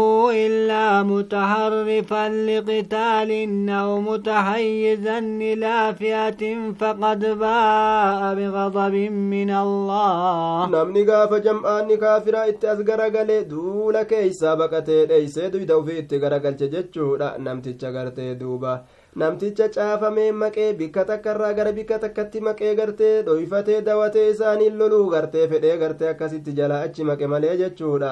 إلا 0.46 1.04
متحرفا 1.04 2.30
لقتال 2.50 3.32
أو 3.70 4.02
متحيزا 4.02 5.18
إلى 5.20 5.96
فئة 6.00 6.42
فقد 6.80 7.26
باء 7.44 8.22
بغضب 8.40 8.96
من 9.34 9.50
الله 9.64 10.70
namni 10.76 11.04
gaafa 11.10 11.40
jam'aanni 11.48 11.98
kaafiraa 12.04 12.46
itti 12.52 12.68
as 12.74 12.80
garagale 12.90 13.38
duula 13.52 14.04
keeysaa 14.12 14.56
baqatee 14.62 15.02
dheeysee 15.12 15.50
duyda 15.56 15.78
ufii 15.82 15.98
itti 16.04 16.20
garagalche 16.24 16.68
jechuudha 16.76 17.30
namticha 17.48 17.92
gartee 17.98 18.32
duuba 18.42 18.74
namticha 19.22 19.68
caafamee 19.76 20.32
maqee 20.42 20.70
bikka 20.80 21.06
takkarraa 21.12 21.54
gara 21.60 21.72
bikka 21.78 22.00
takkatti 22.06 22.42
maqee 22.48 22.74
gartee 22.82 23.14
dhoyfatee 23.30 23.82
dawatee 23.90 24.28
isaaniin 24.34 24.78
loluu 24.82 25.06
gartee 25.16 25.48
fedhee 25.54 25.78
gartee 25.84 26.10
akkasitti 26.14 26.54
jalaa 26.60 26.82
achi 26.90 27.04
maqe 27.12 27.28
malee 27.34 27.56
jechuudha 27.64 28.12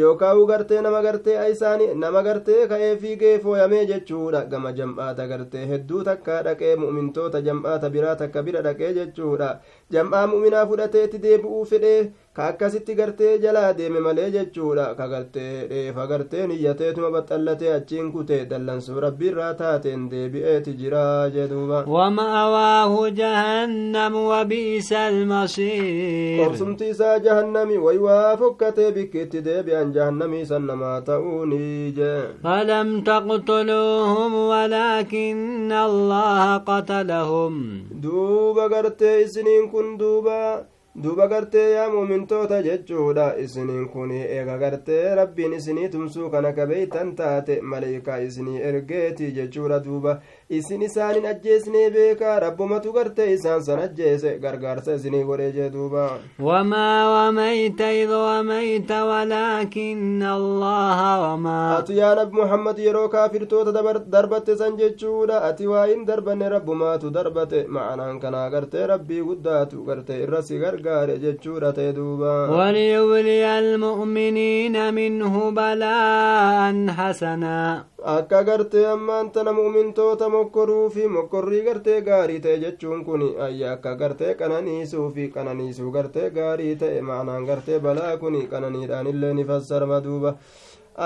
yookaan 0.00 0.38
gartee 0.46 0.80
nama 0.82 1.02
gartee 1.02 1.36
isaanii 1.52 1.94
nama 2.02 2.22
gartee 2.26 2.66
ka'ee 2.68 2.96
fiigee 3.02 3.38
fooyamee 3.44 3.82
jechuudha 3.90 4.40
gama 4.52 4.72
jam'aata 4.78 5.26
gartee 5.32 5.64
hedduu 5.72 6.02
takka 6.08 6.38
dhaqee 6.46 6.70
mu'mintoota 6.84 7.42
jam'aata 7.48 7.90
biraa 7.96 8.14
takka 8.22 8.42
bira 8.46 8.62
dhaqee 8.68 8.92
jechuudha 8.98 9.50
jam'aa 9.94 10.26
mu'minaa 10.32 10.66
fudhateetti 10.72 11.18
deebi'uu 11.24 11.64
fedhee 11.70 12.02
ka 12.36 12.42
akkasitti 12.50 12.94
gartee 12.98 13.32
jalaa 13.44 13.72
deeme 13.78 14.00
malee 14.06 14.28
jechuudha 14.36 14.84
ka 14.98 15.06
gartee 15.12 15.66
dheefa 15.70 16.06
gartee 16.12 16.46
niyyateetuma 16.50 17.10
baxxallatee 17.16 17.72
achiin 17.78 18.08
kutee 18.14 18.40
dallansuu 18.50 19.00
rabbiirraa 19.04 19.50
taateen 19.60 20.06
deebi'eeti 20.12 20.72
jira 20.80 21.04
jedhuuba 21.34 21.84
ومأواه 21.88 23.08
جهنم 23.08 24.14
وبئس 24.16 24.92
المصير 24.92 26.38
qorsumti 26.48 26.88
isaa 26.94 27.18
jahannami 27.26 27.76
way 27.78 27.98
waa 28.06 28.36
fokkatee 28.36 28.90
bikkiitti 28.96 29.44
deebi'an 29.48 29.92
jahannamii 29.96 30.44
san 30.46 30.64
namaa 30.70 31.00
ta'uunii 31.00 31.92
jee 31.98 32.22
فلم 32.44 33.00
تقتلوهم 33.04 34.34
ولكن 34.34 35.72
الله 35.72 36.56
قتلهم 36.56 37.54
duuba 38.02 38.68
gartee 38.72 39.22
isiniin 39.24 39.68
kun 39.70 39.81
duuba 39.98 40.66
duuba 40.94 41.26
gartee 41.32 41.70
yaa 41.74 41.88
muumintoota 41.90 42.56
jechuudha 42.62 43.26
isiniin 43.44 43.88
kun 43.92 44.10
eega 44.16 44.56
gartee 44.62 45.14
rabbiin 45.20 45.52
isinii 45.58 45.88
tumsuu 45.94 46.28
kana 46.34 46.52
kabeeytan 46.58 47.14
taate 47.20 47.60
maleekaa 47.72 48.18
isinii 48.26 48.60
ergeeti 48.70 49.30
jechuudha 49.38 49.78
duuba 49.86 50.12
isin 50.58 50.82
isaanin 50.88 51.26
ajjeesnee 51.32 51.90
beekaa 51.96 52.36
rabbumatu 52.44 52.92
gartee 52.96 53.28
isaan 53.36 53.62
san 53.66 53.78
ajjeese 53.86 54.30
gargaarsa 54.44 54.94
isinii 54.98 55.24
godhee 55.30 55.52
jee 55.56 55.70
duuba 55.76 56.04
وما 56.40 56.88
وميت 57.14 57.80
إذ 57.80 58.10
وميت 58.14 58.90
ولكن 58.92 60.22
الله 60.22 60.98
وما 61.24 61.78
ati 61.78 61.96
yaa 61.98 62.14
nabi 62.14 62.36
muhammad 62.40 62.78
yeroo 62.78 63.08
kaafirtoota 63.08 63.72
darbatte 64.14 64.56
san 64.56 64.76
jechuudha 64.80 65.42
ati 65.48 65.66
waa 65.72 65.86
hin 65.86 66.04
darbanne 66.06 66.48
rabbumaatu 66.56 67.10
darbate 67.10 67.58
ma'anaan 67.76 68.20
kanaa 68.24 68.48
gartee 68.54 68.86
rabbii 68.92 69.22
guddaatu 69.28 69.84
gartee 69.88 70.18
irra 70.24 70.42
si 70.48 70.58
gargaare 70.64 71.18
jechuudha 71.24 71.72
ta'e 71.78 71.92
duuba 72.00 72.32
وليبلي 72.58 73.58
المؤمنين 73.58 74.94
منه 74.94 75.50
بلاء 75.50 76.86
حسنا 76.98 77.84
akka 78.16 78.42
gartee 78.48 78.86
ammaan 78.92 79.30
tana 79.34 79.52
mu'mintoota 79.58 80.26
mokkoruu 80.42 80.90
fi 80.90 81.06
mokkorrii 81.16 81.62
gartee 81.68 82.00
gaarii 82.10 82.40
ta'e 82.48 82.58
jechuun 82.66 83.04
kun 83.04 83.22
ayya 83.46 83.72
akka 83.76 83.94
gartee 84.02 84.34
qananiisuu 84.40 85.10
fi 85.14 85.28
qananiisuu 85.38 85.90
gartee 85.96 86.30
gaarii 86.40 86.74
ta'e 86.82 87.00
ma'anaan 87.10 87.46
gartee 87.50 87.78
balaa 87.86 88.16
kun 88.16 88.36
qananiidhaan 88.52 89.06
illee 89.14 89.32
ni 89.34 89.44
fassarama 89.44 90.00
duuba 90.04 90.34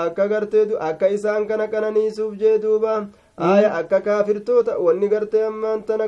akka 0.03 0.27
gartee 0.27 0.65
akka 0.89 1.07
isaan 1.17 1.47
kana 1.47 1.67
qananiisuuf 1.73 2.33
jee 2.39 2.57
duuba 2.63 2.93
aya 3.49 3.69
akka 3.79 3.99
kaafirtoota 4.07 4.77
wanni 4.85 5.07
gartee 5.13 5.43
ammaan 5.49 5.83
tana 5.83 6.07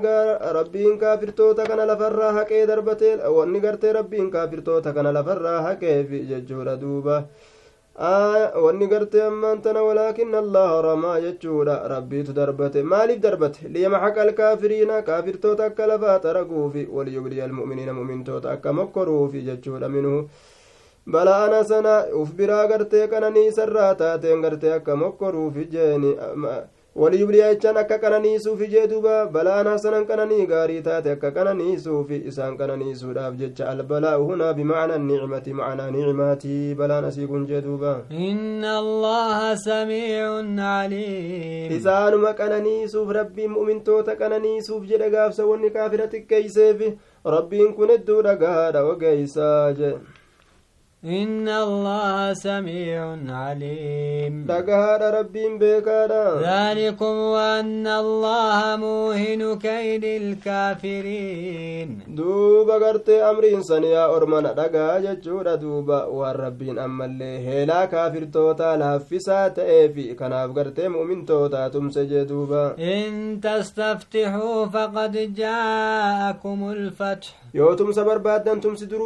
rabbiin 0.58 0.98
kaafirtoota 1.04 1.64
kana 1.70 1.86
lafarraa 1.92 2.32
haqee 2.40 2.66
darbatee 2.68 3.14
wanni 3.38 3.60
gartee 3.68 3.94
rabbiin 4.00 4.32
kaafirtoota 4.32 4.94
kana 4.94 5.12
lafarraa 5.20 5.62
haqeefi 5.68 6.20
jechuudha 6.32 6.76
duuba 6.82 7.24
wanni 8.00 8.88
gartee 8.88 9.22
ammaan 9.28 9.62
tana 9.62 9.82
walaakin 9.84 10.34
allaha 10.36 10.82
ramaa 10.82 11.20
jechuudha 11.22 11.74
rabbiitu 11.94 12.34
darbate 12.34 12.84
maaliif 12.84 13.20
darbate 13.22 13.60
liyamaxaqa 13.74 14.22
alkaafiriina 14.22 15.02
kaafirtoota 15.02 15.66
akka 15.66 15.88
lafaa 15.88 16.20
xaraguufi 16.20 16.88
waliyubliya 16.92 17.44
almu'miniina 17.46 17.94
mu'mintoota 18.00 18.52
akka 18.52 18.74
mokkoruufi 18.74 19.42
jechuudha 19.50 19.90
minhu 19.90 20.30
bala'ana 21.08 21.64
sana 21.64 22.06
uf 22.22 22.32
biraa 22.40 22.66
gartee 22.72 23.08
qananiisarraa 23.08 23.94
taateen 23.96 24.42
gartee 24.42 24.74
akka 24.74 24.96
mokkoruufi 24.96 25.66
jeeni 25.76 26.16
waliyubliyaa 27.02 27.50
jechaan 27.54 27.78
akka 27.82 27.98
qananiisuufi 28.04 28.68
jee 28.72 28.88
duuba 28.92 29.14
balaan 29.36 29.68
hasanan 29.72 30.06
qananii 30.10 30.46
gaarii 30.52 30.82
taate 30.88 31.12
akka 31.12 31.30
qananiisuufi 31.38 32.18
isaan 32.32 32.58
qananiisuudhaaf 32.62 33.38
jecha 33.42 33.70
albalaa'u 33.74 34.26
hunaa 34.32 34.54
bimacna 34.58 34.98
nicmati 35.06 35.54
macnaa 35.60 35.88
nicmaatii 35.96 36.76
balaan 36.82 37.06
asii 37.12 37.28
kun 37.32 37.46
jee 37.52 37.62
duuba 37.68 37.94
إن 38.12 38.66
الله 38.66 39.56
سميع 39.56 40.26
عليم 40.60 41.72
isaanuma 41.78 42.34
qananiisuuf 42.42 43.10
rabbiin 43.20 43.52
mu'mintoota 43.56 44.16
qananiisuuf 44.22 44.84
jedhe 44.92 45.10
gaafsa 45.16 45.46
wanni 45.52 45.70
kaafira 45.78 46.08
xiqqeeyseef 46.14 46.80
rabbiin 47.36 47.74
kun 47.78 47.90
hedduu 47.96 48.22
dhagahaadha 48.28 48.84
ogeeysaa 48.92 49.72
je 49.80 49.90
إن 51.06 51.48
الله 51.48 52.34
سميع 52.34 53.16
عليم. 53.30 54.46
تقهر 54.48 55.02
ربي 55.20 55.46
بكذا 55.56 56.26
ذلكم 56.44 57.16
وأن 57.36 57.88
الله 57.88 58.76
موهن 58.76 59.42
كيد 59.60 60.04
الكافرين. 60.04 61.90
دوبا 62.08 62.74
قرت 62.74 63.10
أمرين 63.10 63.64
سنيا 63.64 64.06
أرمان 64.16 64.46
رقا 64.46 65.00
ججورا 65.00 65.56
دوبا 65.56 66.04
والربي 66.04 66.72
أما 66.72 67.06
اللي 67.06 67.48
هلا 67.48 67.86
كافر 67.86 68.24
توتا 68.34 68.78
لافسا 68.78 69.48
تأفي 69.48 70.14
كناف 70.20 70.52
قرت 70.52 70.80
مؤمن 70.80 71.26
توتا 71.26 71.68
تمسج 71.68 72.24
دوبا. 72.24 72.76
إن 72.80 73.40
تستفتحوا 73.44 74.66
فقد 74.66 75.34
جاءكم 75.36 76.70
الفتح. 76.72 77.40
يوتم 77.54 77.92
سبر 77.92 78.18
بعد 78.18 78.48
أن 78.50 78.62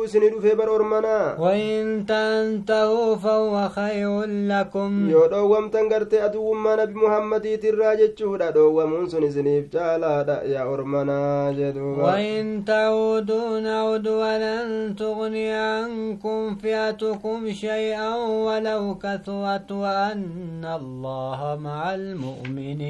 سنيرو 0.08 0.40
فيبر 0.42 0.76
أرمانا. 0.76 1.36
وإن 1.40 1.83
وإن 1.84 2.06
تنتهوا 2.06 3.16
فهو 3.16 3.70
خير 3.70 4.22
لكم 4.26 5.10
yoo 5.12 5.28
dhoowwamtan 5.28 5.90
gartee 5.90 6.22
aduwwummaa 6.22 6.76
nabi 6.76 6.94
muhammadiitirraa 6.96 7.96
jechuudha 7.96 8.52
dhoowwamuun 8.52 9.10
sun 9.10 9.24
isiniif 9.24 9.66
caalaadha 9.74 10.36
yaa 10.54 10.66
ormanaa 10.66 11.52
jedhuuba 11.54 12.04
وإن 12.04 12.66
تعودوا 12.66 13.60
نعد 13.60 14.08
ولن 14.08 14.96
تغني 15.00 15.52
عنكم 15.52 16.56
فئتكم 16.56 17.52
شيئا 17.52 18.16
ولو 18.48 18.96
كثرت 19.04 19.72
وأن 19.72 20.66
الله 20.80 21.58
مع 21.64 21.94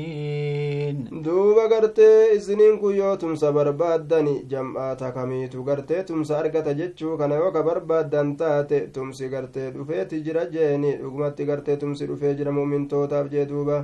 المؤمنين 0.03 0.95
duuba 1.25 1.67
gartee 1.67 2.33
isiniin 2.35 2.79
kun 2.79 2.95
yoo 2.95 3.15
tumsa 3.17 3.51
barbaaddani 3.51 4.43
jam'aata 4.49 5.11
kamiitu 5.11 5.63
gartee 5.63 6.03
tumsa 6.03 6.37
argata 6.39 6.73
jechuu 6.73 7.17
kana 7.17 7.35
yoo 7.35 7.51
ka 7.51 7.63
barbaaddan 7.63 8.35
taate 8.37 8.82
tumsi 8.95 9.29
gartee 9.29 9.71
dhufeeti 9.75 10.21
jira 10.25 10.45
jeeni 10.55 10.91
dhugumatti 11.01 11.45
gartee 11.45 11.77
tumsi 11.77 12.07
dhufee 12.07 12.33
jira 12.39 12.51
mu'mintootaaf 12.51 13.29
jee 13.33 13.45
duuba 13.45 13.77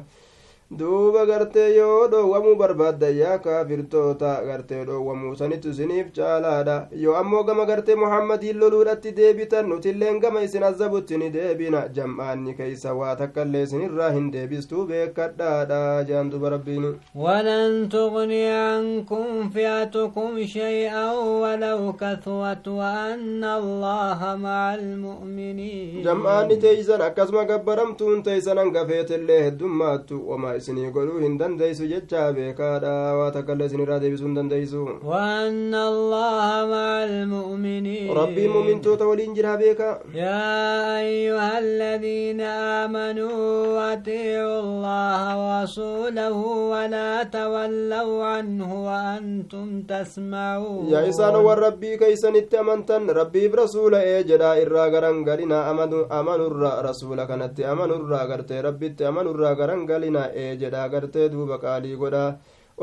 duuba 0.72 1.26
gartee 1.26 1.76
yoo 1.76 2.08
dhoowwamuu 2.08 2.56
barbaadda 2.56 3.08
yaa 3.10 3.38
kaafirtoota 3.40 4.42
gartee 4.46 4.84
dhoowwamuu 4.86 5.36
sanitu 5.36 5.70
isiniif 5.70 6.12
caalaadha 6.18 6.88
yoo 7.04 7.16
ammoo 7.22 7.44
gama 7.44 7.66
gartee 7.66 7.96
muhammadiin 7.96 8.58
loluudhatti 8.60 9.12
deebitan 9.20 9.68
nutilleen 9.70 10.20
gama 10.20 10.42
isin 10.48 10.64
azabutti 10.64 11.18
ni 11.18 11.30
deebina 11.36 11.82
jam'aanni 11.96 12.54
keeysa 12.60 12.94
waa 13.00 13.16
takkaillee 13.16 13.64
isinirraa 13.64 14.10
hin 14.18 14.28
deebistuu 14.36 14.86
beekadhaadha 14.92 16.04
jean 16.12 16.30
duba 16.30 16.50
rabbiin 16.56 16.86
ولن 17.16 17.90
تغني 17.90 18.46
عنكم 18.50 19.50
فئتكم 19.50 20.46
شيئا 20.46 21.12
ولو 21.14 21.94
كثرت 21.94 22.68
وأن 22.68 23.44
الله 23.44 24.20
مع 24.36 24.76
المؤمنين 24.76 26.04
jam'aanni 26.06 26.58
teeysan 26.58 27.02
akkasuma 27.02 27.44
gabbaramtuun 27.46 28.24
teeysan 28.24 28.58
hangafeetillee 28.58 29.42
heddummaattu 29.44 30.30
wama 30.30 30.59
isinii 30.62 30.92
godhuu 30.98 31.20
hin 31.26 31.36
dandeeysu 31.42 31.88
jechaa 31.94 32.28
beekaadha 32.38 32.94
waa 33.20 33.32
takkaillee 33.38 33.68
isinirraa 33.72 34.00
deebisuu 34.04 34.28
hin 34.30 34.36
dandeeysu 34.40 34.82
وأن 35.12 35.74
الله 35.92 36.50
مع 36.76 36.90
المؤمنين 37.10 38.08
rabbiin 38.22 38.52
mumintoota 38.56 39.08
waliin 39.10 39.34
jiraa 39.38 39.58
beeka 39.58 39.90
يا 40.14 41.00
أيها 41.06 41.52
الذين 41.66 42.42
آمنوا 42.84 43.94
أطيعوا 43.94 44.60
الله 44.66 45.22
ورسوله 45.44 46.38
ولا 46.74 47.24
تولوا 47.24 48.24
عنه 48.34 48.70
وأنتم 48.88 49.68
تسمعون 49.92 50.90
yaa 50.94 51.06
isaanowwan 51.12 51.58
rabbii 51.66 51.98
keeysanitti 52.02 52.58
amantan 52.58 53.08
rabbiif 53.20 53.54
rasuula 53.62 54.00
ee 54.12 54.24
jedhaa 54.30 54.56
irraa 54.64 54.90
garan 54.94 55.24
galina 55.28 55.58
amanurra 56.20 56.72
rasuula 56.88 57.26
kanatti 57.32 57.64
amanurraa 57.74 58.26
gartee 58.32 58.62
rabbitti 58.68 59.04
amanurraa 59.12 59.56
garan 59.62 59.86
galina 59.92 60.24
ee 60.44 60.49
jedhaa 60.56 60.88
gartee 60.90 61.30
duuba 61.30 61.58
qaalii 61.66 61.96
godhaa 62.04 62.32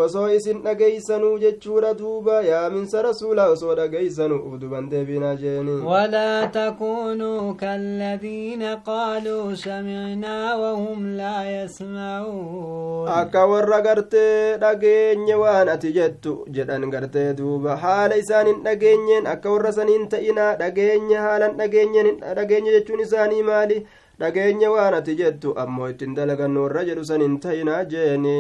osoo 0.05 0.29
isin 0.37 0.59
dhageeysanuu 0.65 1.39
jechuudha 1.43 1.91
duuba 2.01 2.35
yaaminsa 2.47 3.03
rasuulaa 3.03 3.47
osoo 3.53 3.75
dhageeysanuu 3.79 4.41
uduban 4.55 4.91
deebinaa 4.91 5.35
jeeni 5.43 5.77
ولا 5.93 6.45
تكونوا 6.47 7.53
كالذين 7.63 8.63
قالوا 8.63 9.55
سمعنا 9.55 10.55
وهم 10.57 11.17
لا 11.17 11.39
يسمعون 11.65 13.09
akka 13.09 13.47
warra 13.47 13.81
gartee 13.87 14.59
dhageenye 14.59 15.35
waan 15.35 15.69
ati 15.69 15.93
jettu 15.93 16.33
jedhan 16.51 16.91
gartee 16.91 17.33
duuba 17.39 17.77
haala 17.77 18.17
isaan 18.23 18.47
hin 18.47 18.63
dhageenyeen 18.65 19.27
akka 19.35 19.51
warra 19.55 19.73
saniin 19.79 20.09
ta'inaa 20.09 20.57
dhageenya 20.63 21.21
haalan 21.27 21.57
dhageenye 21.57 22.73
jechuun 22.77 23.01
isaanii 23.07 23.43
maali 23.51 23.87
dhageenya 24.21 24.71
waan 24.73 24.95
ati 24.99 25.15
jettu 25.21 25.53
ammoo 25.63 25.89
ittiin 25.93 26.15
dalagannu 26.17 26.63
warra 26.65 26.85
jedhu 26.89 27.05
san 27.05 27.21
hin 27.27 27.37
ta'inaa 27.47 27.85
jeeni 27.93 28.37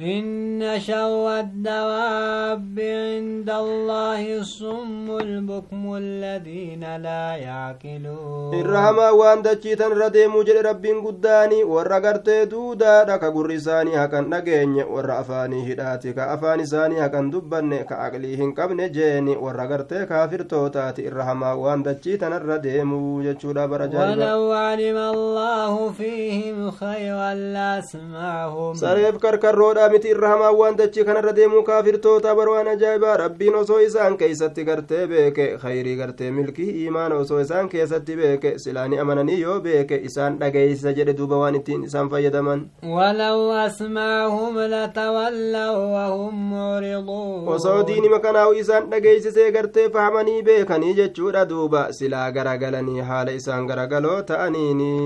إن 0.00 0.78
شر 0.78 1.26
الدواب 1.40 2.76
عند 2.78 3.50
الله 3.50 4.22
الصم 4.38 5.06
البكم 5.20 5.82
الذين 5.96 6.84
لا 7.06 7.26
يعقلون 7.36 8.54
irra 8.60 8.80
hamaa 8.86 9.12
waan 9.20 9.42
dachiitan 9.42 9.92
irra 9.96 10.08
deemuu 10.14 10.44
jedhe 10.48 10.62
rabbiin 10.68 11.02
guddaani 11.06 11.58
warra 11.64 12.00
gartee 12.00 12.46
duudaadha 12.52 13.18
ka 13.18 13.30
gurri 13.36 13.54
isaanii 13.60 13.94
hakan 13.98 14.30
dhageenye 14.30 14.84
warra 14.94 15.18
afaanii 15.24 15.64
hidhaati 15.68 16.12
ka 16.14 16.30
afaan 16.34 16.60
isaanii 16.66 17.02
hakan 17.04 17.30
dubbanne 17.34 17.82
ka 17.90 17.98
aqlii 18.06 18.36
hin 18.42 18.54
qabne 18.60 18.88
jeeni 18.96 19.36
warra 19.44 19.66
gartee 19.72 20.06
kaafirtootaati 20.12 21.02
irra 21.10 21.24
hamaa 21.30 21.54
waan 21.64 21.82
dachiitan 21.88 22.32
irra 22.40 22.58
deemuu 22.68 23.22
jechuudha 23.28 23.68
bara 23.68 23.88
jaa'iba 23.96 24.14
ولو 24.26 24.52
علم 24.52 24.98
الله 25.16 25.90
فيهم 25.98 26.70
خيرا 26.70 27.34
لا 27.34 27.80
سمعهم 27.92 28.74
سريب 28.74 29.16
كركر 29.16 29.54
رودا 29.54 29.88
مت 29.88 30.06
الرحمة 30.06 30.50
وان 30.50 30.76
دتش 30.76 30.98
كان 31.06 31.16
رديم 31.16 31.62
كافر 31.68 31.96
تو 31.96 32.18
تبر 32.18 32.48
وأنا 32.48 32.74
جايبا 32.74 33.16
ربي 33.16 33.50
نصو 33.50 33.78
إنسان 33.78 34.16
كي 34.16 34.34
ستي 34.34 34.64
بك 35.10 35.38
خيري 35.62 35.96
كرت 35.96 36.22
ملكي 36.22 36.70
إيمان 36.70 37.12
نصو 37.12 37.38
إنسان 37.38 37.68
كي 37.68 37.86
ستي 37.86 38.58
سلاني 38.58 39.00
أمانني 39.00 39.34
يو 39.40 39.60
بك 39.60 39.92
إنسان 39.92 40.38
دعي 40.38 40.74
سجد 40.74 41.16
دوبا 41.16 41.58
تين 41.66 41.82
إنسان 41.82 42.08
في 42.08 42.24
يدمن 42.24 42.66
ولو 42.84 43.52
أسمعهم 43.52 44.54
لا 44.58 44.86
تولوا 44.86 45.76
وهم 45.94 46.50
معرضون. 46.52 47.48
وصو 47.48 47.80
دين 47.80 48.10
مكان 48.10 48.36
أو 48.36 48.52
دعي 48.92 49.20
سجد 49.20 49.52
كرت 49.54 49.78
فهمني 49.94 50.42
بك 50.42 50.70
نيجي 50.70 51.06
دوبا 51.50 51.90
سلا 51.90 52.28
غرغلني 52.28 53.04
حال 53.04 53.28
إنسان 53.28 53.70
غرغلو 53.70 54.20
تأنيني. 54.20 55.05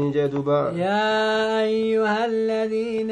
يا 0.77 1.61
أيها 1.63 2.27
الذين 2.27 3.11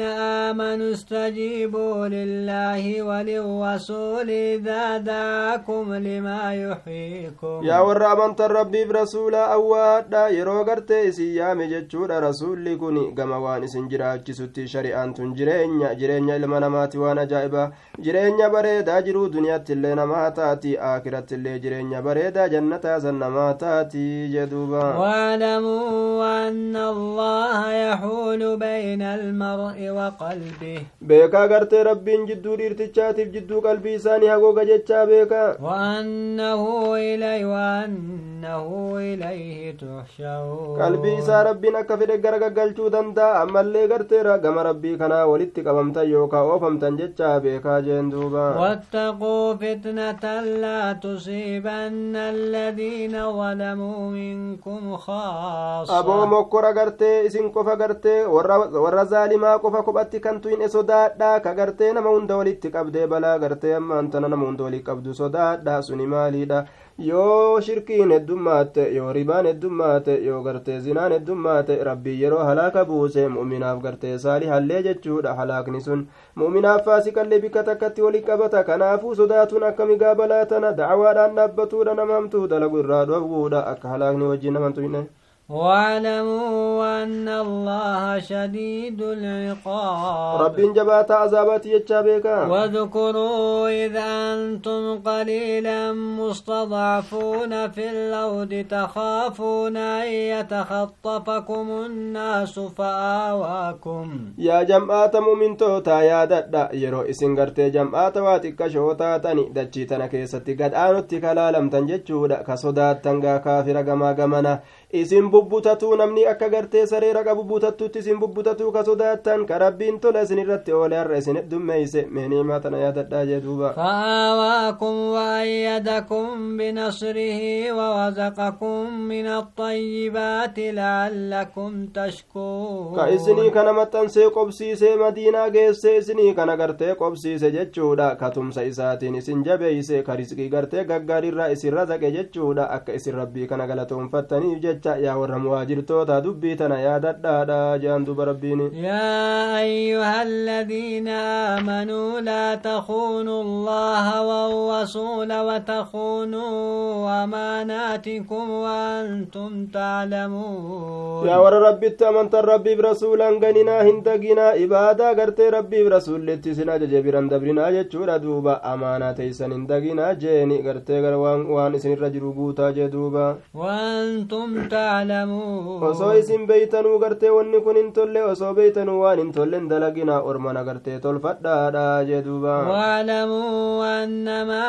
آمنوا 0.49 0.91
استجيبوا 0.91 2.07
لله 2.07 2.83
وللرسول 3.03 4.29
إذا 4.29 4.97
دعاكم 4.97 5.93
لما 5.93 6.41
يحييكم. 6.53 7.57
يا 7.63 7.79
ورب 7.79 8.19
أنت 8.19 8.41
الرب 8.41 8.71
برسول 8.71 9.35
أواد 9.35 10.13
يرو 10.31 10.63
قرتي 10.63 11.11
مجد 11.59 11.95
رسول 12.11 12.65
لكني 12.65 13.11
كما 13.17 13.37
وان 13.37 13.67
سنجرا 13.67 14.15
جسد 14.15 14.65
شريعة 14.65 15.13
جرينيا 15.39 15.93
جرينيا 15.93 16.37
لما 16.37 16.59
نمات 16.59 16.95
وأنا 16.95 17.23
جائبا. 17.23 17.71
جرينيا 17.99 18.47
بريدا 18.47 18.99
جرو 18.99 19.27
دنيا 19.27 19.57
تلي 19.57 19.95
نماتاتي 19.95 20.79
آخرة 20.79 21.19
تلي 21.19 21.59
جرينيا 21.59 21.99
بريدا 21.99 22.47
جنة 22.47 22.97
زنماتاتي 22.97 24.27
جدبا 24.33 24.85
وعلموا 24.97 26.47
أن 26.47 26.75
الله 26.79 27.71
يحول 27.71 28.57
بين 28.57 29.01
المرء 29.01 29.79
وقلبه 29.97 30.79
beekaa 31.09 31.47
gartee 31.51 31.83
rabbiin 31.89 32.25
jidduu 32.29 32.55
dhiirtichaatiif 32.61 33.31
jidduu 33.35 33.61
qalbii 33.67 33.93
isaanii 33.99 34.27
hagooga 34.33 34.65
jechaa 34.71 35.05
beekaa 35.11 35.55
وأنه 35.61 36.61
إليه 36.95 37.45
وأنه 37.45 38.67
إليه 38.97 39.77
تحشرون 39.81 41.17
isaa 41.19 41.43
rabbiin 41.49 41.75
akka 41.81 41.97
fedhe 41.97 42.17
gara 42.23 42.39
gaggalchuu 42.43 42.89
danda'a 42.95 43.41
ammallee 43.43 43.87
garteera 43.91 44.37
gama 44.43 44.63
rabbii 44.69 44.97
kanaa 45.01 45.25
walitti 45.31 45.63
qabamtan 45.67 46.09
yookaa 46.15 46.43
oofamtan 46.53 46.97
jechaa 47.01 47.39
beekaa 47.45 47.81
jeen 47.87 48.11
duuba 48.11 48.45
واتقوا 48.61 49.53
فتنة 49.53 50.23
لا 50.63 50.93
تصيبن 50.93 52.15
الذين 52.15 53.13
ظلموا 53.39 53.99
منكم 54.11 54.97
خاصة 54.97 55.99
aboo 55.99 56.25
mokkora 56.69 56.85
gartee 56.85 57.25
isin 57.25 57.51
qofa 57.51 57.75
gartee 57.77 58.25
warra 58.25 59.05
zaalimaa 59.05 59.59
qofa 59.59 59.83
kophatti 59.83 60.19
kan 60.21 60.39
tuyne 60.41 60.67
sodaadha 60.69 61.39
ka 61.41 61.53
gartee 61.53 61.93
nama 61.93 62.09
hunda 62.09 62.37
walitti 62.37 62.69
qabdee 62.71 63.07
balaa 63.07 63.37
gartee 63.39 63.73
ammaan 63.75 64.09
tana 64.11 64.27
nama 64.27 64.45
hunda 64.45 64.63
walitti 64.63 64.85
qabdu 64.85 65.13
sodaadha 65.13 65.81
suni 65.81 66.05
maaliidha 66.07 66.65
yoo 66.99 67.59
shirkiin 67.61 68.11
heddummaate 68.11 68.93
yoo 68.95 69.13
ribaan 69.13 69.45
heddummaate 69.45 70.19
yoo 70.25 70.41
gartee 70.43 70.79
zinaan 70.79 71.11
heddummaate 71.11 71.83
rabbii 71.83 72.21
yeroo 72.21 72.43
halaaka 72.49 72.85
buuse 72.85 73.27
mu'minaaf 73.27 73.81
gartee 73.83 74.17
saalihallee 74.17 74.83
jechuudha 74.89 75.33
halaakni 75.41 75.81
sun 75.81 76.07
mu'minaaf 76.35 76.83
faasiqallee 76.85 77.39
bikka 77.45 77.63
takkatti 77.63 78.01
walitti 78.01 78.27
qabata 78.31 78.63
kanaafuu 78.63 79.15
sodaatuun 79.15 79.63
akka 79.71 79.85
migaa 79.85 80.15
balaa 80.15 80.45
tana 80.45 80.71
dacwaadhaan 80.81 81.35
dhaabbatuudha 81.35 81.93
nama 82.01 82.13
hamtuu 82.19 82.47
dalagu 82.47 82.79
irraa 82.83 83.05
dhowwuudha 83.05 83.65
akka 83.73 83.89
halaakni 83.95 84.23
wajjin 84.33 84.53
nama 84.53 84.71
tuyne 84.71 85.07
واعلموا 85.49 87.03
أن 87.03 87.27
الله 87.27 88.19
شديد 88.19 89.01
العقاب. 89.01 90.41
رب 90.41 90.73
جبات 90.73 91.11
عذابات 91.11 91.65
يتشابيك 91.65 92.25
واذكروا 92.25 93.69
إذ 93.69 93.95
أنتم 93.95 95.01
قليلا 95.01 95.93
مستضعفون 95.93 97.71
في 97.71 97.89
الأرض 97.89 98.65
تخافون 98.69 99.77
أن 99.77 100.07
يتخطفكم 100.07 101.65
الناس 101.85 102.59
فآواكم. 102.59 104.33
يا 104.37 104.63
جماعة 104.63 105.11
مؤمن 105.15 105.57
توتا 105.57 106.01
يا 106.01 106.25
دادا 106.25 106.69
يرو 106.73 107.01
إسنغرت 107.01 107.59
جماعة 107.59 108.13
واتك 108.17 108.67
شوتا 108.67 109.17
تاني 109.17 109.49
دجي 109.49 109.85
تنكي 109.85 110.25
ستي 110.25 110.53
قد 110.53 110.73
آنو 110.73 110.99
تكالا 110.99 111.51
لم 111.51 111.69
تنجي 111.69 111.97
جودا 112.07 112.41
كسودات 112.41 113.03
تنغا 113.03 113.37
كافرة 113.37 113.81
غما 113.81 114.11
غمنا. 114.11 114.59
Isin 114.93 115.29
bubbutatuu 115.31 115.95
namni 115.95 116.25
akka 116.25 116.47
gartee 116.49 116.85
sareera 116.87 117.23
qabu 117.23 117.43
butattutti 117.43 117.99
isin 117.99 118.19
bubbutatuu 118.19 118.71
ka 118.71 118.83
sodaattan 118.83 119.45
ka 119.45 119.57
rabbiin 119.59 119.99
tola 119.99 120.21
isin 120.25 120.39
irratti 120.43 120.73
oole 120.73 120.95
har'a 120.97 121.17
isin 121.17 121.35
heddummeeyse 121.37 122.05
meeniimaa 122.09 122.59
tana 122.59 122.77
yaadadhaa 122.85 123.25
jee 123.25 123.41
duuba 123.41 123.73
فآواكم 123.75 124.95
وأيدكم 125.15 126.57
بنصره 126.57 127.41
ورزقكم 127.73 128.93
من 129.11 129.27
الطيبات 129.27 130.59
لعلكم 130.59 131.85
تشكرون 131.93 132.99
isinii 133.15 133.51
kana 133.51 133.73
maxxansee 133.73 134.29
qobsiisee 134.31 134.95
madiinaa 134.97 135.49
geessee 135.49 135.97
isinii 135.97 136.33
kana 136.33 136.55
gartee 136.57 136.95
qobsiise 136.95 137.51
jechuudha 137.51 138.15
ka 138.15 138.29
tumsa 138.29 138.63
isaatiin 138.63 139.15
isin 139.15 139.43
jabeeyse 139.45 140.03
ka 140.03 140.15
risqii 140.15 140.49
gartee 140.49 140.83
gaggaarirraa 140.85 141.47
isin 141.55 141.73
razaqe 141.73 142.11
jechuudha 142.17 142.69
akka 142.77 142.93
isin 142.93 143.15
rabbii 143.21 143.47
kana 143.47 143.67
galatoonfattaniif 143.67 144.59
jecha 144.79 144.95
yaa 145.05 145.17
warra 145.17 145.39
muhaajirtoota 145.39 146.21
dubbii 146.21 146.55
tana 146.55 146.79
yaadadhaadha 146.81 147.79
jean 147.79 148.05
duba 148.05 148.25
rabbiin 148.25 148.59
يا 148.73 149.59
أيها 149.59 150.23
الذين 150.23 151.07
آمنوا 151.07 152.19
لا 152.21 152.55
تخونوا 152.55 153.41
الله 153.43 154.05
والرسول 154.29 155.31
وتخونوا 155.39 157.23
أماناتكم 157.23 158.49
وأنتم 158.49 159.65
تعلمون 159.73 161.27
yaa 161.27 161.39
warra 161.43 161.59
rabbitti 161.59 162.05
amantan 162.05 162.45
rabbiif 162.45 162.79
rasuulan 162.79 163.39
ganinaa 163.39 163.83
hin 163.83 164.03
daginaa 164.03 164.53
ibaadaa 164.65 165.13
gartee 165.19 165.49
rabbiif 165.51 165.87
rasuullitti 165.95 166.49
isin 166.55 166.69
ajaje 166.69 167.01
biran 167.03 167.29
dabrinaa 167.29 167.71
jechuudha 167.75 168.19
duuba 168.23 168.53
amaanaa 168.71 169.13
teeysan 169.19 169.51
hin 169.55 169.67
daginaa 169.67 170.13
jeeni 170.23 170.61
gartee 170.67 171.01
gara 171.01 171.17
waan 171.23 171.75
isinirra 171.79 172.09
jiru 172.15 172.33
guutaa 172.39 172.71
jee 172.71 172.87
duuba 172.95 173.35
وأنتم 173.55 174.68
تعلمون 174.69 175.83
osoo 175.89 176.13
isin 176.19 176.45
beeytanuu 176.47 176.99
gartee 177.03 177.29
wanni 177.37 177.59
kun 177.65 177.75
hin 177.79 177.91
tolle 177.97 178.23
osoo 178.31 178.53
beeytanuu 178.59 178.99
waan 179.03 179.19
hin 179.21 179.31
tollen 179.37 179.69
dalaginaa 179.71 180.21
ormana 180.31 180.63
gartee 180.69 180.99
tolfadhaadha 181.05 181.85
jee 182.09 182.21
duuba 182.27 182.55
واعلموا 182.69 184.03
أنما 184.03 184.63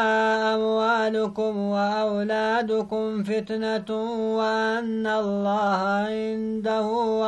أموالكم 0.55 1.53
وأولادكم 1.75 3.23
فتنة 3.23 3.91
وأن 4.39 5.07
الله 5.07 5.81
عنده 6.09 6.87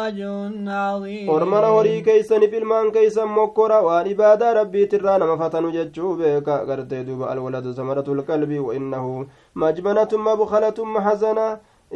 أجر 0.08 0.50
عظيم 0.66 1.28
ormana 1.30 1.66
horii 1.76 2.02
keeysaniif 2.02 2.52
ilmaan 2.60 2.92
keeysan 2.92 3.28
mokkora 3.28 3.80
waan 3.86 4.06
ibaadaa 4.06 4.54
rabbiitirraa 4.60 5.18
nama 5.18 5.36
fatanu 5.42 5.70
jechuu 5.76 6.14
beeka 6.16 6.64
gartee 6.70 7.04
duuba 7.04 7.30
alwaladu 7.30 7.74
samaratul 7.74 8.22
qalbii 8.30 8.58
wainnahu 8.68 9.26
majbanatun 9.54 10.20
mabkalatun 10.28 10.88
mahazana 10.96 11.46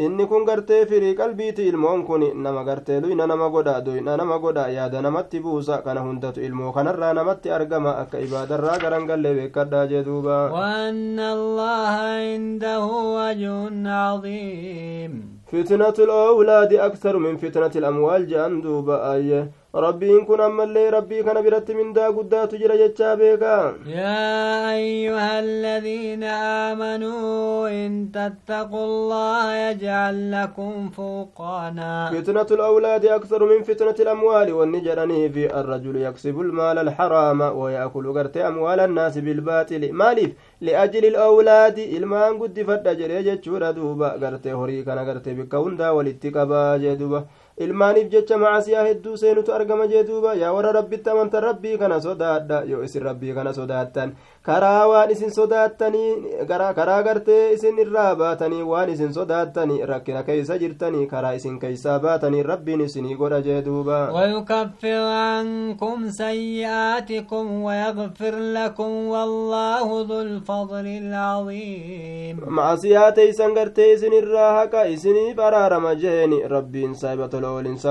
inni 0.04 0.26
kun 0.32 0.46
gartee 0.48 0.86
firii 0.90 1.16
qalbiiti 1.20 1.68
ilmoon 1.70 2.04
kun 2.08 2.24
nama 2.44 2.64
gartee 2.68 3.00
luyna 3.04 3.26
nama 3.28 3.50
godha 3.56 3.82
doyna 3.88 4.16
nama 4.18 4.38
godha 4.44 4.64
yaada 4.76 5.02
namatti 5.06 5.40
buusa 5.44 5.82
kana 5.86 6.02
hundatu 6.06 6.40
ilmoo 6.48 6.72
kanarraa 6.78 7.14
namatti 7.18 7.52
argama 7.58 7.92
akka 8.04 8.20
ibaadarraa 8.28 8.78
garan 8.84 9.08
galle 9.10 9.34
beekadhaa 9.38 9.86
jee 9.92 10.04
duuba 10.08 10.38
وأن 10.52 11.20
الله 11.20 11.94
عنده 12.16 12.88
أجر 13.32 13.74
عظيم 13.86 15.12
فتنة 15.52 15.98
الأولاد 16.00 16.74
أكثر 16.74 17.18
من 17.18 17.38
فتنة 17.38 17.72
الأموال 17.76 18.28
جان 18.28 18.62
دوبا 18.62 19.14
آية 19.14 19.52
ربي 19.77 20.11
إن 20.19 20.25
كن 20.25 20.41
أما 20.41 20.65
اللي 20.65 20.89
ربي 20.91 21.23
كان 21.23 21.43
برت 21.45 21.71
من 21.71 21.93
دا 21.93 22.07
قدات 22.09 22.55
جرى 22.55 22.77
جتشا 22.89 23.15
بيكا 23.15 23.75
يا 23.87 24.71
أيها 24.75 25.41
الذين 25.41 26.25
آمنوا 26.25 27.69
إن 27.69 28.09
تتقوا 28.13 28.85
الله 28.85 29.55
يجعل 29.55 30.17
لكم 30.33 30.91
فرقانا 30.97 32.11
فتنة 32.15 32.47
الأولاد 32.51 33.05
أكثر 33.07 33.41
من 33.53 33.63
فتنة 33.63 33.95
الأموال 34.01 34.53
والنجرني 34.53 35.29
في 35.29 35.61
الرجل 35.61 35.97
يكسب 35.97 36.41
المال 36.41 36.79
الحرام 36.79 37.41
ويأكل 37.41 38.13
قرت 38.19 38.37
أموال 38.37 38.81
الناس 38.81 39.19
بالباطل 39.19 39.93
مالف 39.93 40.31
لأجل 40.61 41.05
الأولاد 41.05 41.79
ilmaan 41.97 42.39
guddifadha 42.39 42.95
jedhee 42.95 43.23
jechuudha 43.29 43.73
duuba. 43.77 44.09
Gartee 44.19 44.53
horii 44.53 44.85
kana 44.85 45.05
gartee 45.05 45.35
bikka 45.35 45.59
hundaa 45.65 45.93
walitti 45.93 46.31
qabaa 46.37 46.79
jee 46.79 46.97
duuba. 47.01 47.25
Ilmaaniif 47.65 48.09
jecha 48.13 48.39
macasiyaa 48.39 48.85
hedduu 48.87 49.17
seenutu 49.17 49.53
argama 49.59 49.87
jee 49.93 50.03
duuba 50.09 50.35
yaa 50.35 50.53
warra 50.57 50.73
rabbitti 50.73 51.11
amantan 51.11 51.43
rabbii 51.49 51.79
kana 51.83 52.01
sodaadha 52.07 52.63
yoo 52.71 52.83
isin 52.89 53.03
rabbii 53.03 53.35
kana 53.39 53.53
sodaattan 53.59 54.13
karaa 54.49 54.87
waan 54.89 55.11
isin 55.11 55.31
sodaattanii 55.37 56.11
karaa 56.49 57.03
gartee 57.07 57.53
isin 57.55 57.79
irraa 57.85 58.15
baatanii 58.21 58.63
waan 58.73 58.91
isin 58.95 59.13
sodaattanii 59.19 59.81
rakkina 59.93 60.23
keeysa 60.29 60.59
jirtanii 60.59 61.07
karaa 61.15 61.33
isin 61.39 61.59
keeysaa 61.63 61.99
baatanii 62.05 62.43
rabbiin 62.51 62.81
isinii 62.89 63.17
godha 63.23 63.41
jee 63.49 63.63
duuba 63.65 63.97
ويكفر 64.17 65.03
عنكم 65.23 66.11
سيئاتكم 66.11 67.63
ويغفر 67.63 68.35
لكم 68.39 68.91
والله 69.09 69.87
ذو 70.09 70.21
الفضل 70.21 70.87
العظيم 70.87 72.37
macasiyaa 72.47 73.13
teeysan 73.13 73.55
gartee 73.55 73.93
isin 73.95 74.13
irraa 74.13 74.53
haqa 74.59 74.85
isiniif 74.95 75.39
araarama 75.39 75.95
jeeni 75.95 76.43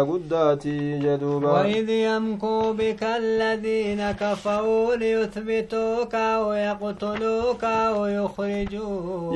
guddaati 0.06 1.00
jee 1.04 1.18
duuba 1.18 1.52
وإذ 1.52 1.90
يمكر 1.90 2.72
بك 2.72 3.04
الذين 3.04 4.12
كفروا 4.12 4.96
ليثبتوك 4.96 6.16
أو 6.16 6.54
يقتلوك 6.54 7.64
أو 7.64 8.06
يخرجوك 8.06 9.34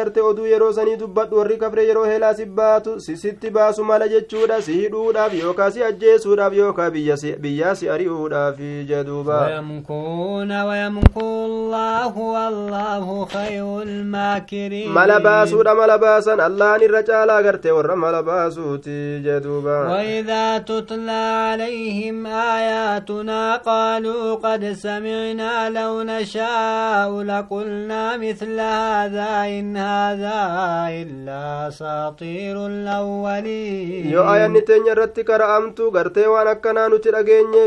gartee 0.00 0.20
oduu 0.20 0.46
yeroo 0.46 0.72
sanii 0.72 0.96
dubbadhu 0.96 1.38
warri 1.38 1.56
kafre 1.58 1.84
yeroo 1.86 2.04
heelaa 2.04 2.34
si 2.34 2.44
baatu 2.44 3.00
si 3.00 3.16
sitti 3.16 3.50
baasu 3.50 3.84
mala 3.84 4.08
jechuudha 4.08 4.62
si 4.62 4.72
hidhuudhaaf 4.72 5.34
yookaa 5.34 5.70
si 5.70 5.84
ajjeesuudhaaf 5.84 6.54
yookaa 6.54 6.90
biyyaa 6.90 7.74
si 7.74 7.88
ari'uudhaaf 7.88 8.58
jee 8.58 9.04
duuba 9.04 9.40
ويمكرون 9.50 10.52
ويمكر 10.62 11.20
الله 11.20 12.18
والله 12.18 13.26
خير 13.26 13.82
الماكرين 13.82 14.92
mala 14.92 15.20
baasuudha 15.20 15.74
mala 15.74 15.98
baasan 15.98 16.40
allahan 16.40 16.82
irra 16.82 17.02
caalaa 17.02 17.42
gartee 17.42 17.70
warra 17.78 17.96
mala 17.96 18.22
رسوتي 18.60 19.18
جدوبا 19.24 19.78
وإذا 19.88 20.58
تتلى 20.58 21.22
عليهم 21.50 22.26
آياتنا 22.26 23.56
قالوا 23.56 24.34
قد 24.34 24.72
سمعنا 24.72 25.70
لو 25.70 26.02
نشاء 26.02 27.10
لقلنا 27.22 28.16
مثل 28.16 28.60
هذا 28.60 29.30
إن 29.58 29.76
هذا 29.76 30.38
إلا 31.02 31.70
ساطير 31.70 32.66
الأولين. 32.66 34.10
يو 34.12 34.22
آية 34.34 34.46
نتين 34.46 34.86
يرتي 34.86 35.22
كرامتو 35.22 35.88
غرتي 35.88 36.26
وانا 36.26 36.54
كنا 36.54 36.88
نتر 36.88 37.16
أغيني 37.18 37.62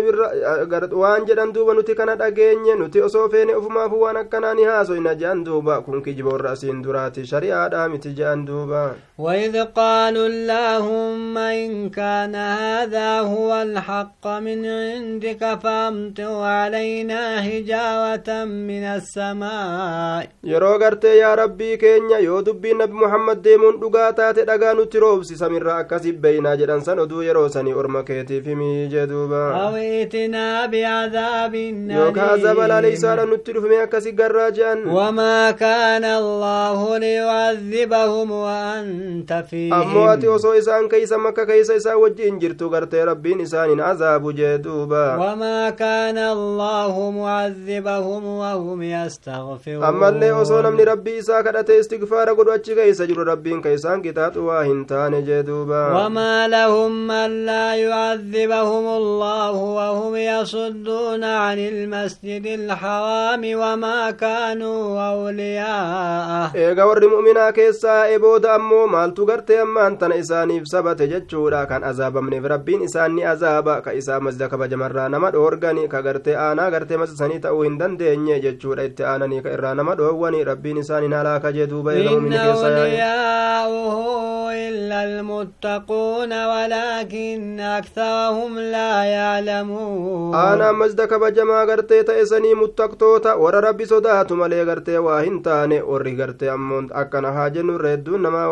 وان 0.94 1.26
جدن 1.26 1.52
دوبا 1.52 1.74
نتر 1.74 1.94
كنا 1.94 2.14
أغيني 2.28 2.74
نتر 2.74 3.06
أصوفين 3.06 3.50
أفما 3.50 3.90
فوانا 3.90 4.24
كنا 4.24 4.54
نهازو 4.54 4.94
إن 4.94 5.18
جان 5.18 5.44
دوبا 5.44 5.80
كنك 5.80 6.10
جبور 6.10 6.42
رأسين 6.42 6.82
دراتي 6.82 7.26
شريعة 7.26 7.68
دامتي 7.68 8.12
جان 8.14 8.46
دوبا 8.46 8.96
وإذ 9.18 9.64
قالوا 9.64 10.28
الله 10.28 10.83
اللهم 10.84 11.38
إن 11.38 11.90
كان 11.90 12.36
هذا 12.36 13.20
هو 13.20 13.62
الحق 13.62 14.28
من 14.28 14.66
عندك 14.66 15.60
فأمطر 15.64 16.42
علينا 16.42 17.48
هجاوة 17.48 18.30
من 18.46 18.84
السماء. 18.84 20.28
يرو 20.44 20.80
يا 21.04 21.36
ربي 21.36 21.78
كينيا 21.78 22.18
يو 22.18 22.40
دبي 22.42 22.74
نبي 22.74 22.94
محمد 22.94 23.42
ديمون 23.42 23.80
دقاتا 23.80 24.32
تدقان 24.32 24.90
تروب 24.90 25.24
سمير 25.24 25.64
راكسي 25.64 26.12
بينا 26.12 26.56
جدن 26.56 26.80
سندو 26.80 27.22
يرو 27.22 27.48
سني 27.48 27.74
أرمكيتي 27.74 28.42
في 28.42 28.56
مي 28.56 28.88
جدوبا 28.88 29.44
اويتنا 29.56 30.64
ايتنا 30.64 30.66
بعذاب 30.66 31.56
النار 31.56 32.06
يو 32.08 32.14
كازب 32.14 32.60
لالي 32.60 32.96
سالا 32.96 33.26
نترف 33.26 33.64
وما 34.88 35.52
كان 35.52 36.06
الله 36.06 36.98
ليعذبهم 36.98 38.32
وأنت 38.32 39.44
فيهم 39.50 39.74
أمواتي 39.74 40.28
وصوي 40.28 40.62
isaan 40.74 40.90
keeysa 40.90 41.18
makka 41.22 41.46
keeysa 41.46 41.74
isaan 41.78 42.00
wajjiin 42.02 42.40
jirtu 42.42 42.70
gartee 42.70 43.06
rabbiin 43.06 43.42
isaaniin 43.46 43.82
azaabu 43.82 44.32
jee 44.34 44.58
duuba 44.64 45.04
وما 45.22 45.70
كان 45.70 46.18
الله 46.18 47.12
معذبهم 47.12 48.24
وهم 48.26 48.82
يستغفرون 48.82 49.84
ammallee 49.84 50.32
osoo 50.34 50.62
namni 50.62 50.86
rabbii 50.86 51.18
isaa 51.18 51.44
kadhate 51.44 51.78
istigfaara 51.80 52.34
godhu 52.36 52.52
achi 52.56 52.76
keeysa 52.76 53.06
jiru 53.08 53.24
rabbiin 53.24 53.62
keeysaan 53.62 54.02
qixaaxu 54.06 54.46
waa 54.48 54.64
hin 54.64 54.86
taane 54.86 55.22
jee 55.22 55.44
duuba 55.44 55.82
وما 56.06 56.48
لهم 56.48 57.12
ألا 57.12 57.76
يعذبهم 57.76 58.86
الله 58.88 59.56
وهم 59.78 60.16
يصدون 60.16 61.24
عن 61.24 61.60
المسجد 61.60 62.46
الحرام 62.46 63.42
وما 63.62 64.12
كانوا 64.12 64.82
أولياءه 65.12 66.52
eega 66.56 66.86
warri 66.90 67.08
mu'minaa 67.14 67.52
keessaa 67.52 68.08
ebooda 68.16 68.54
ammoo 68.58 68.88
maaltu 68.88 69.26
gartee 69.26 69.60
ammaan 69.66 69.98
tana 69.98 70.16
isaaniif 70.54 70.70
sabate 70.70 71.08
jechuudha 71.08 71.66
kan 71.66 71.84
azaabamneef 71.84 72.46
rabbiin 72.46 72.86
isaan 72.86 73.16
ni 73.16 73.24
azaaba 73.26 73.82
ka 73.82 73.94
isaa 73.94 74.20
masjida 74.20 74.50
kabajamarraa 74.50 75.10
nama 75.10 75.32
dhoorgani 75.32 75.88
ka 75.88 76.02
gartee 76.02 76.36
aanaa 76.38 76.70
gartee 76.72 76.98
masjisanii 76.98 77.42
ta'uu 77.46 77.64
hin 77.66 77.80
dandeenye 77.80 78.40
jechuudha 78.46 78.86
itti 78.90 79.04
aananii 79.04 79.42
ka 79.42 79.54
irraa 79.58 79.74
nama 79.76 79.98
dhoowwani 79.98 80.44
rabbiin 80.52 80.84
isaan 80.86 81.04
hin 81.08 81.18
halaaka 81.20 81.54
jee 81.58 81.68
duuba 81.68 81.94
eega 81.94 82.14
إن 82.14 82.22
mu'mini 82.22 82.38
keessa 82.38 83.34
إلا 84.54 85.04
المتقون 85.04 86.46
ولكن 86.46 87.60
أكثرهم 87.60 88.60
لا 88.60 89.04
يعلمون 89.04 90.36
gartee 91.68 92.04
ta'e 92.04 92.26
sanii 92.26 92.54
muttaqtoota 92.56 93.36
warra 93.38 93.62
rabbi 93.62 93.86
sodaatu 93.86 94.36
malee 94.36 94.66
gartee 94.66 94.98
waa 94.98 95.22
hin 95.22 95.42
taane 95.44 95.82
warri 95.82 96.14
gartee 96.16 96.50
ammoo 96.56 96.84
akkana 97.02 97.32
haa 97.32 97.50
jennu 97.50 97.76
irra 97.80 97.90
hedduun 97.96 98.22
namaa 98.22 98.48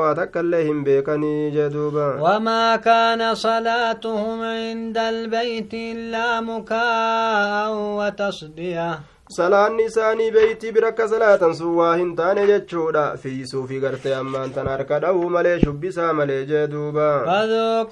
وما 1.96 2.76
كان 2.76 3.36
صلاتهم 3.36 4.42
عند 4.42 4.98
البيت 4.98 5.74
إلا 5.74 6.42
مكاء 6.42 7.74
وتصدية. 7.74 9.00
Salaanni 9.38 9.84
isaanii 9.90 10.32
beeytii 10.36 10.72
bira 10.76 10.88
akka 10.94 11.08
salaatan 11.14 11.54
sun 11.60 11.76
waa 11.80 11.96
hin 12.02 12.16
taane 12.16 12.42
jechuudha 12.52 13.04
fiisuufi 13.24 13.80
gartee 13.84 14.16
ammaan 14.16 14.52
tan 14.58 14.68
harka 14.74 15.00
dha'uu 15.04 15.30
malee 15.36 15.58
shubbisaa 15.66 16.14
malee 16.14 16.46
jee 16.52 16.68
duuba 16.76 17.10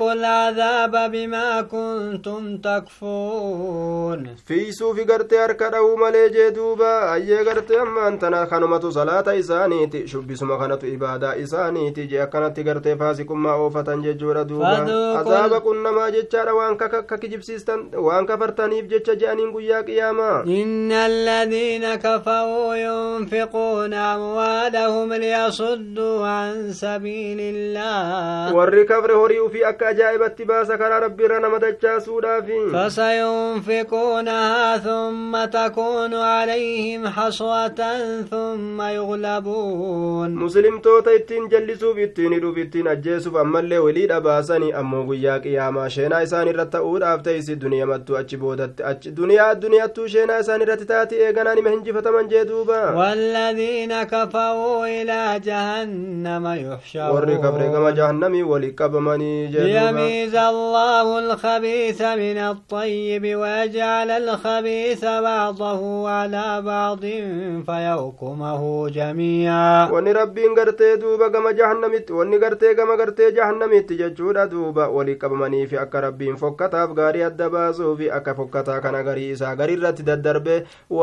العذاب 0.02 1.12
بما 1.12 1.62
كنتم 1.62 2.58
تكفون 2.58 4.28
fiisuufi 4.47 5.06
gartee 5.06 5.38
harka 5.43 5.69
dha'uu 5.71 5.97
malee 5.97 6.30
jee 6.36 6.52
duuba 6.56 7.12
ayyee 7.12 7.43
gartee 7.45 7.80
ammaan 7.86 8.19
tana 8.19 8.45
kanumatu 8.45 8.91
salaata 8.91 9.36
isaaniiti 9.36 10.08
shubbisuma 10.08 10.58
kanatu 10.58 10.86
ibaadaa 10.88 11.36
isaaniiti 11.36 12.08
jee 12.08 12.21
akkanatti 12.25 12.63
gartee 12.63 12.95
faasiqummaa 13.02 13.56
oofatan 13.65 14.04
jechuudha 14.08 14.43
duuba 14.52 14.73
azaaba 15.21 15.60
qunnamaa 15.67 16.10
jechaadha 16.17 16.54
waan 16.60 16.78
kaka 16.78 17.17
kijibsiistan 17.17 17.80
waan 18.08 18.25
kafartaniif 18.32 18.86
jecha 18.93 19.15
je'aniin 19.23 19.52
guyyaa 19.56 19.84
qiyaamaa 19.89 20.38
الذين 21.30 21.96
كفروا 21.96 22.76
ينفقون 22.76 23.94
أموالهم 23.94 25.13
ليصدوا 25.13 26.28
عن 26.28 26.72
سبيل 26.72 27.38
الله. 27.39 28.56
والركبر 28.56 29.13
هريو 29.13 29.50
في 29.50 29.70
أكا 29.70 29.92
جائبة 29.92 30.28
تباسة 30.28 30.76
كرا 30.76 31.00
ربي 31.00 31.26
رانا 31.26 31.50
مدجا 31.50 32.00
سودا 32.00 32.46
فسينفقونها 32.74 34.78
ثم 34.78 35.46
تكون 35.46 36.13
عليهم 36.13 37.08
حصوة 37.08 38.00
ثم 38.32 38.82
يغلبون 38.82 40.36
مسلم 40.36 40.80
توتا 40.80 41.15
اتين 41.15 41.48
جلسوا 41.48 41.94
بيتين 41.94 42.34
ادو 42.34 42.52
بيتين 42.52 42.88
اجيسوا 42.88 43.32
فأمال 43.32 43.78
وليد 43.78 44.12
أباساني 44.12 44.80
أمو 44.80 45.12
قياك 45.12 45.46
يا 45.46 45.70
ما 45.70 45.89
شينا 45.89 46.24
إساني 46.24 46.52
رتا 46.52 47.15
دنيا 47.39 47.86
مدتو 47.86 48.15
أجي 48.15 48.38
بودت 48.38 49.08
دنيا 49.08 49.54
دنيا 49.54 49.86
تو 49.86 50.08
شينا 50.08 50.39
إساني 50.39 50.65
eeganaan 51.25 51.58
ima 51.62 51.69
hinjifataman 51.69 52.29
jee 52.32 52.45
duuba 52.45 52.79
والذين 52.95 54.03
كفروا 54.03 54.86
إلى 54.88 55.39
جهنم 55.45 56.45
warri 57.13 57.38
kafre 57.43 57.69
gama 57.73 57.89
يحشرون 57.89 57.95
jahannamii 57.97 58.43
wali 58.43 58.71
qabamanii 58.73 59.47
jee 59.47 59.60
duuba 59.60 59.91
ليميز 59.91 60.36
الله 60.36 61.19
الخبيث 61.19 62.01
من 62.01 62.38
الطيب 62.38 63.23
ويجعل 63.41 64.10
الخبيث 64.12 65.03
بعضه 65.05 66.10
على 66.10 66.62
بعض 66.62 67.03
فيحكمه 67.65 68.89
جميعا 68.89 69.89
wanni 69.91 70.13
rabbiin 70.13 70.53
gartee 70.55 70.97
duuba 71.01 71.29
gama 71.29 71.53
jahannamitti 71.53 72.13
wanni 72.13 72.39
gartee 72.39 72.73
gama 72.75 72.95
gartee 72.97 73.32
jahannamitti 73.32 73.97
jechuudha 74.01 74.47
duuba 74.51 74.88
walii 74.89 75.15
qabamanii 75.21 75.67
fi 75.67 75.77
akka 75.77 76.01
rabbiin 76.01 76.38
fokkataaf 76.38 76.93
gaarii 76.99 77.23
adda 77.29 77.49
baasuu 77.49 77.95
fi 77.97 78.12
akka 78.17 78.34
fokkataa 78.39 78.79
kana 78.82 79.03
garii 79.03 79.29
isaa 79.36 79.55
garii 79.55 79.77
irratti 79.79 80.03
daddarbe 80.10 80.55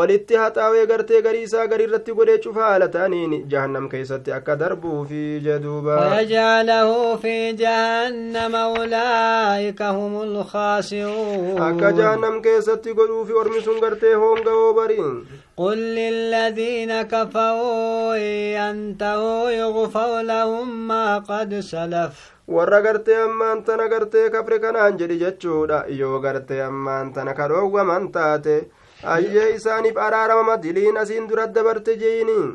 walitti 0.06 0.34
haxaawee 0.38 0.86
gartee 0.86 1.20
garii 1.22 1.42
isaa 1.46 1.66
garii 1.70 1.86
irratti 1.88 2.12
godhee 2.18 2.38
cufa 2.44 2.62
haala 2.68 2.88
ta'aniin 2.96 3.32
jahannam 3.52 3.88
keessatti 3.94 4.32
akka 4.38 4.56
darbuufi 4.60 5.40
jeduuba 5.46 5.96
ويجعله 5.98 7.16
في 7.16 7.52
جهنم 7.52 8.54
أولئك 8.56 9.82
هم 9.82 10.22
الخاسرون 10.22 11.58
akka 11.68 11.92
jahannam 11.98 12.42
keessatti 12.42 12.94
godhuufi 12.94 13.32
ormi 13.32 13.60
sun 13.66 13.80
gartee 13.80 14.14
hoonga'oo 14.14 14.74
bariin 14.78 15.26
قل 15.56 15.78
للذين 15.78 17.02
كفروا 17.02 18.14
ينتهوا 18.58 19.50
يغفر 19.50 20.20
لهم 20.22 20.88
ما 20.88 21.18
قد 21.18 21.60
سلف 21.60 22.36
warra 22.48 22.78
gartee 22.82 23.16
ammaan 23.26 23.62
tana 23.66 23.88
gartee 23.88 24.30
kafre 24.30 24.58
kanaan 24.64 24.98
jedhi 24.98 25.16
jechuudha 25.22 25.78
yoo 26.00 26.20
gartee 26.20 26.60
ammaan 26.62 27.12
tana 27.14 27.34
ka 27.34 27.48
dhoowwaman 27.48 28.04
taate 28.12 28.56
ayyee 29.04 29.54
isaaniif 29.56 29.96
araaramama 29.96 30.56
diliin 30.62 30.96
asiin 30.96 31.28
dura 31.28 31.46
dabarte 31.46 31.96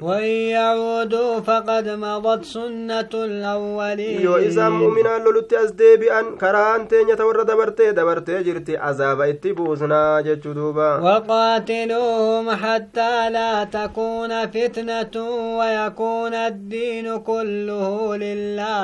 وإن 0.02 0.24
يعودوا 0.56 1.40
فقد 1.40 1.88
مضت 1.90 2.46
سنة 2.46 3.10
الأولين 3.14 4.22
yoo 4.22 4.38
isaan 4.40 4.74
mu'minaan 4.74 5.24
lolutti 5.24 5.56
as 5.58 5.72
deebi'an 5.78 6.38
karaan 6.38 6.88
teenyata 6.88 7.26
warra 7.26 7.46
dabartee 7.48 7.94
dabartee 7.96 8.44
jirti 8.44 8.78
azaaba 8.90 9.28
itti 9.28 9.54
buusnaa 9.54 10.22
jechuu 10.22 10.54
duuba 10.54 11.00
وقاتلوهم 11.04 12.50
حتى 12.50 13.30
لا 13.30 13.64
تكون 13.64 14.48
فتنة 14.48 15.16
ويكون 15.60 16.34
الدين 16.34 17.18
كله 17.18 18.18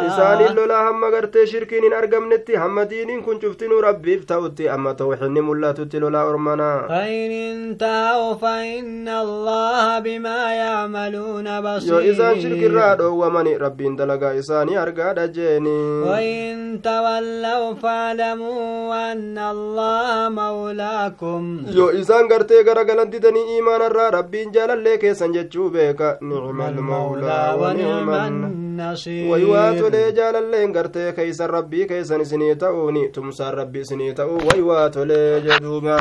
isaaniin 0.08 0.52
لله 0.52 0.56
lolaa 0.56 0.84
hamma 0.88 1.12
gartee 1.12 1.46
shirkiin 1.48 1.84
hin 1.84 1.94
argamnetti 1.94 2.56
hamma 2.56 2.86
diiniin 2.90 3.24
kun 3.24 3.40
cuftinuu 3.40 3.82
rabbiif 3.82 4.26
ta'utti 4.26 4.70
amma 4.70 4.94
tawxidni 4.94 5.42
mul'atutti 5.42 6.00
lolaa 6.00 6.26
ormanaa 6.32 6.88
انتهوا 7.54 8.34
فإن 8.34 9.08
الله 9.08 10.00
بما 10.00 10.42
يعملون 10.54 11.48
yoo 11.48 12.02
isaan 12.12 12.42
shirkirraa 12.42 12.96
بصير 12.96 13.00
dhoowwamani 13.00 13.58
rabbiin 13.58 13.96
dalagaa 13.98 14.34
isaanii 14.34 14.76
argaadha 14.76 15.28
jeeni 15.28 15.78
وإن 16.08 16.82
تولوا 16.84 17.74
فاعلموا 17.74 19.12
أن 19.12 19.38
الله 19.38 20.30
مولاكم 20.30 21.66
yoo 21.76 21.92
isaan 22.02 22.28
gartee 22.28 22.64
garagalan 22.64 23.12
didanii 23.12 23.46
iimaanarraa 23.56 24.12
rabbiin 24.12 24.52
jaalallee 24.52 24.98
keessan 24.98 25.34
jechuu 25.34 25.70
beeka 25.70 26.18
nicma 26.22 26.68
المولى 26.70 27.32
almawlaa 27.32 27.56
ونعم 27.56 28.10
النصير 28.10 29.82
tolee 29.82 30.12
jaalalleen 30.18 30.72
gartee 30.74 31.12
keeysan 31.18 31.50
rabbii 31.50 31.86
keessan 31.88 32.22
isinii 32.22 32.56
ta'uuni 32.56 33.10
tumsaan 33.10 33.54
rabbii 33.60 33.82
isinii 33.88 34.14
ta'uu 34.20 34.40
waywaa 34.48 34.90
tolee 34.90 35.42
jedhuuba 35.48 35.98